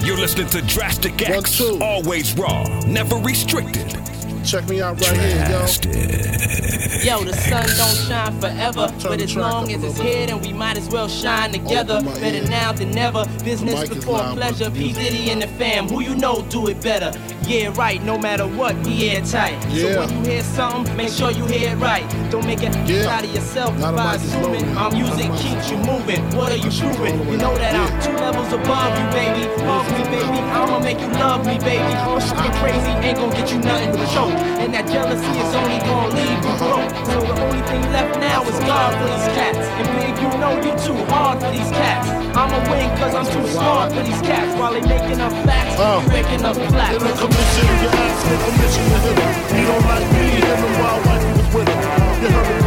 You're 0.06 0.18
listening 0.18 0.48
to 0.48 0.62
Drastic 0.64 1.22
X, 1.22 1.62
One, 1.62 1.82
always 1.82 2.34
raw, 2.38 2.64
never 2.86 3.16
restricted. 3.16 3.98
Check 4.44 4.68
me 4.68 4.82
out 4.82 5.00
right 5.00 5.16
Drastic. 5.16 5.96
here, 5.96 6.08
yo. 6.20 7.20
Yo, 7.20 7.24
the 7.24 7.34
sun 7.34 7.66
don't 7.78 7.96
shine 8.08 8.40
forever, 8.40 8.94
but 9.04 9.22
as 9.22 9.36
long 9.36 9.72
as 9.72 9.84
it's 9.84 9.98
here, 10.00 10.28
then 10.28 10.42
we 10.42 10.54
might 10.54 10.78
as 10.78 10.88
well 10.90 11.08
shine 11.08 11.52
together. 11.52 12.02
Better 12.02 12.48
now 12.50 12.72
than 12.72 12.92
never. 12.92 13.26
Business 13.44 13.90
before 13.90 14.20
pleasure. 14.34 14.70
P 14.72 14.94
Diddy 14.94 15.30
and 15.30 15.42
the 15.42 15.48
fam, 15.48 15.88
who 15.88 16.02
you 16.02 16.16
know 16.16 16.42
do 16.50 16.68
it 16.68 16.82
better. 16.82 17.12
Yeah, 17.48 17.74
right. 17.76 18.02
No 18.04 18.18
matter 18.18 18.48
what, 18.48 18.76
we 18.86 19.10
airtight. 19.10 19.54
Yeah. 19.70 19.94
So 19.94 20.00
when 20.00 20.10
you 20.26 20.32
hear 20.32 20.44
something, 20.44 20.96
make 20.96 21.10
sure 21.10 21.32
you 21.32 21.46
hear 21.46 21.72
it 21.72 21.76
right. 21.76 22.04
Don't 22.32 22.46
make 22.46 22.64
it 22.64 22.74
yeah. 22.88 23.08
out 23.08 23.24
of 23.24 23.34
yourself 23.34 23.78
Not 23.80 23.96
by 23.96 24.16
assuming 24.16 24.66
our 24.78 24.92
music 24.92 25.28
keeps 25.38 25.70
you 25.70 25.78
moving. 25.78 26.24
What 26.36 26.52
are 26.52 26.58
you 26.58 26.72
proving? 26.72 27.20
You 27.30 27.38
know 27.38 27.56
that 27.58 27.76
I'm 27.76 28.02
two 28.02 28.14
levels 28.14 28.52
above 28.54 28.98
you, 28.98 29.06
baby. 29.12 29.48
Love 29.64 29.92
me, 29.92 30.04
baby. 30.06 30.40
I'ma 30.56 30.80
make 30.80 31.00
you 31.00 31.08
love 31.08 31.46
me, 31.46 31.60
baby. 31.60 31.94
Pushing 32.06 32.52
crazy 32.60 32.92
ain't 33.04 33.18
gonna 33.18 33.36
get 33.36 33.52
you 33.52 33.60
nothing 33.60 33.92
to 33.92 34.08
show. 34.08 34.33
And 34.62 34.74
that 34.74 34.88
jealousy 34.88 35.34
is 35.44 35.52
only 35.56 35.80
gonna 35.84 36.16
leave 36.16 36.40
you 36.44 36.54
broke. 36.58 36.92
So 37.06 37.18
the 37.22 37.36
only 37.44 37.62
thing 37.70 37.84
left 37.92 38.20
now 38.20 38.44
is 38.44 38.58
God 38.64 38.92
for 38.98 39.08
these 39.12 39.30
cats. 39.38 39.60
And 39.80 39.88
big, 40.00 40.14
you 40.22 40.30
know 40.42 40.54
you 40.66 40.74
too 40.82 41.00
hard 41.12 41.40
for 41.42 41.52
these 41.52 41.72
cats. 41.72 42.08
I'ma 42.34 42.58
win 42.72 42.90
cause 42.98 43.14
I'm 43.14 43.28
too 43.30 43.46
smart 43.54 43.94
for 43.94 44.02
these 44.02 44.22
cats. 44.22 44.52
While 44.60 44.74
they 44.74 44.82
making 44.82 45.22
up 45.22 45.34
facts, 45.46 45.80
uh, 45.80 46.02
you 46.02 46.10
making 46.10 46.44
up 46.46 46.56
flats. 46.56 46.98
In 46.98 47.06
a 47.06 47.14
commission, 47.14 47.68
you 47.84 47.90
ask 47.94 48.20
for 48.26 48.38
permission 48.48 48.84
to 48.90 48.98
hit 49.06 49.18
him. 49.22 49.32
You 49.54 49.66
don't 49.70 49.86
like 49.86 50.08
me, 50.18 50.26
and 50.42 50.60
the 50.64 50.70
wild 50.82 51.02
wife 51.06 51.26
was 51.38 51.48
with 51.54 51.70
him. 51.70 51.82
You 52.24 52.30
heard 52.34 52.48
the 52.50 52.63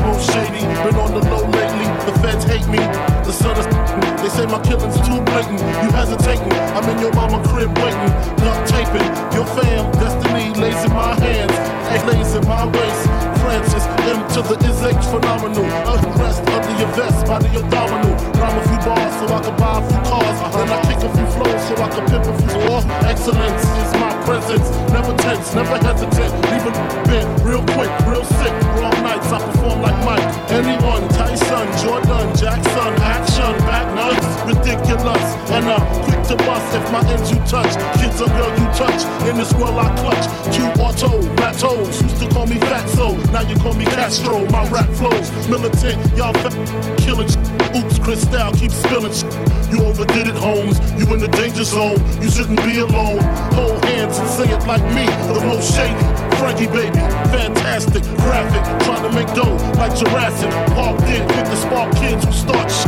most 0.00 0.30
shady. 0.32 0.62
Been 0.84 0.96
on 0.96 1.12
the 1.14 1.22
low 1.30 1.44
lately, 1.48 1.86
the 2.06 2.14
feds 2.20 2.44
hate 2.44 2.66
me. 2.68 2.78
The 3.26 3.32
son 3.32 3.56
of 3.58 3.66
they 4.22 4.28
say 4.28 4.46
my 4.46 4.60
killing's 4.62 5.00
too 5.06 5.20
blatant. 5.22 5.60
You 5.82 5.90
hesitating, 5.90 6.52
I'm 6.76 6.88
in 6.90 6.98
your 6.98 7.12
mama 7.12 7.42
crib 7.48 7.70
waiting. 7.78 8.12
Duct 8.40 8.68
taping, 8.68 9.10
your 9.34 9.46
fam, 9.56 9.90
destiny 9.98 10.54
lays 10.60 10.82
in 10.84 10.92
my 10.92 11.14
hands. 11.14 11.52
Egg 11.90 12.04
lays 12.06 12.34
in 12.34 12.46
my 12.46 12.66
waist. 12.66 13.25
Francis, 13.40 13.84
M 14.06 14.18
to 14.34 14.40
the 14.42 14.56
is 14.68 14.80
H 14.82 15.04
phenomenal. 15.08 15.64
Uh, 15.64 15.96
rest 16.20 16.42
under 16.48 16.74
your 16.80 16.90
vest, 16.94 17.26
body 17.26 17.48
abdominal. 17.48 18.14
Rhyme 18.36 18.58
a 18.58 18.62
few 18.68 18.80
bars 18.84 19.12
so 19.18 19.24
I 19.32 19.40
can 19.40 19.56
buy 19.56 19.78
a 19.78 19.82
few 19.88 20.00
cars. 20.10 20.36
Then 20.54 20.68
I 20.68 20.78
kick 20.86 21.00
a 21.04 21.10
few 21.14 21.26
flows 21.34 21.62
so 21.68 21.74
I 21.80 21.88
can 21.94 22.04
pimp 22.10 22.26
a 22.26 22.34
few 22.36 22.52
more. 22.68 22.82
Excellence 23.06 23.64
is 23.82 23.90
my 24.00 24.12
presence. 24.26 24.66
Never 24.92 25.14
tense, 25.16 25.54
never 25.54 25.76
hesitant. 25.78 26.32
Leave 26.50 26.66
a 26.66 26.72
bit 27.08 27.26
real 27.44 27.64
quick, 27.74 27.92
real 28.06 28.24
sick. 28.24 28.54
Long 28.82 28.98
nights 29.02 29.32
I 29.32 29.38
perform 29.40 29.80
like 29.80 29.98
Mike. 30.04 30.26
Anyone, 30.50 31.05
If 36.40 36.92
my 36.92 37.00
ends 37.10 37.30
you 37.30 37.38
touch. 37.46 37.72
Kids 37.98 38.20
a 38.20 38.26
girl 38.26 38.50
you 38.58 38.66
touch. 38.74 39.04
In 39.28 39.36
this 39.36 39.52
world 39.54 39.78
I 39.78 39.88
clutch. 39.96 40.26
Q 40.54 40.64
auto, 40.82 41.22
Matos. 41.36 42.02
Used 42.02 42.20
to 42.20 42.28
call 42.28 42.46
me 42.46 42.56
Fatso. 42.56 43.16
Now 43.32 43.42
you 43.42 43.56
call 43.56 43.74
me 43.74 43.84
Castro. 43.84 44.44
My 44.50 44.68
rap 44.68 44.88
flows 44.90 45.30
militant. 45.48 45.98
Y'all 46.16 46.32
killing. 46.98 47.28
Oops, 47.76 47.98
Cristal 47.98 48.52
keep 48.52 48.72
spilling. 48.72 49.12
You 49.70 49.84
overdid 49.84 50.28
it, 50.28 50.36
Holmes. 50.36 50.78
You 50.98 51.12
in 51.14 51.20
the 51.20 51.28
danger 51.28 51.64
zone. 51.64 51.98
You 52.22 52.30
shouldn't 52.30 52.62
be 52.64 52.78
alone. 52.78 53.20
Hold 53.54 53.84
hands 53.84 54.18
and 54.18 54.28
say 54.28 54.48
it 54.48 54.66
like 54.66 54.84
me. 54.94 55.06
The 55.32 55.40
most 55.46 55.74
shady. 55.74 56.26
Frankie 56.36 56.66
baby, 56.66 56.98
fantastic, 57.32 58.02
graphic, 58.20 58.62
trying 58.84 59.02
to 59.02 59.10
make 59.16 59.26
dough 59.34 59.56
like 59.78 59.96
Jurassic. 59.96 60.50
Parked 60.76 61.02
in 61.08 61.26
with 61.26 61.46
the 61.48 61.56
spark 61.56 61.94
kids 61.96 62.24
who 62.24 62.32
start 62.32 62.70
sh- 62.70 62.84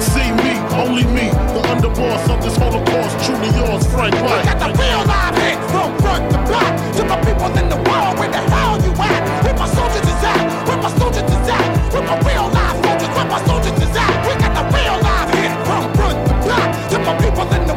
See 0.00 0.30
me, 0.32 0.45
only 0.76 1.04
me, 1.04 1.32
the 1.56 1.62
underboss 1.72 2.28
of 2.28 2.42
this 2.44 2.56
Holocaust, 2.56 3.14
truly 3.24 3.50
yours, 3.56 3.86
Frank 3.88 4.14
White. 4.20 4.44
I 4.44 4.52
got 4.52 4.58
the 4.60 4.70
real 4.76 5.02
live 5.08 5.36
hit 5.40 5.58
from 5.72 5.90
front 6.00 6.30
to 6.32 6.38
back 6.52 6.72
to 6.96 7.02
my 7.04 7.18
people 7.24 7.50
in 7.56 7.68
the 7.68 7.80
world. 7.88 8.18
Where 8.18 8.28
the 8.28 8.42
hell 8.52 8.76
you 8.84 8.92
at? 8.92 9.22
Where 9.44 9.56
my 9.56 9.68
soldiers 9.68 10.04
is 10.04 10.22
at? 10.24 10.42
Where 10.68 10.76
my 10.76 10.90
soldiers 11.00 11.24
is 11.24 11.48
at? 11.48 11.92
Where 11.92 12.04
my 12.04 12.16
real 12.28 12.48
live 12.52 12.76
soldiers? 12.84 13.12
Where 13.16 13.28
my 13.28 13.40
soldiers 13.48 13.78
is 13.80 13.96
at? 13.96 14.14
We 14.28 14.32
got 14.36 14.52
the 14.52 14.64
real 14.76 14.96
live 15.00 15.30
hit 15.32 15.52
from 15.64 15.84
front 15.96 16.18
to 16.28 16.34
back 16.44 16.68
to 16.90 16.96
my 17.00 17.14
people 17.24 17.46
in 17.56 17.62
the 17.66 17.75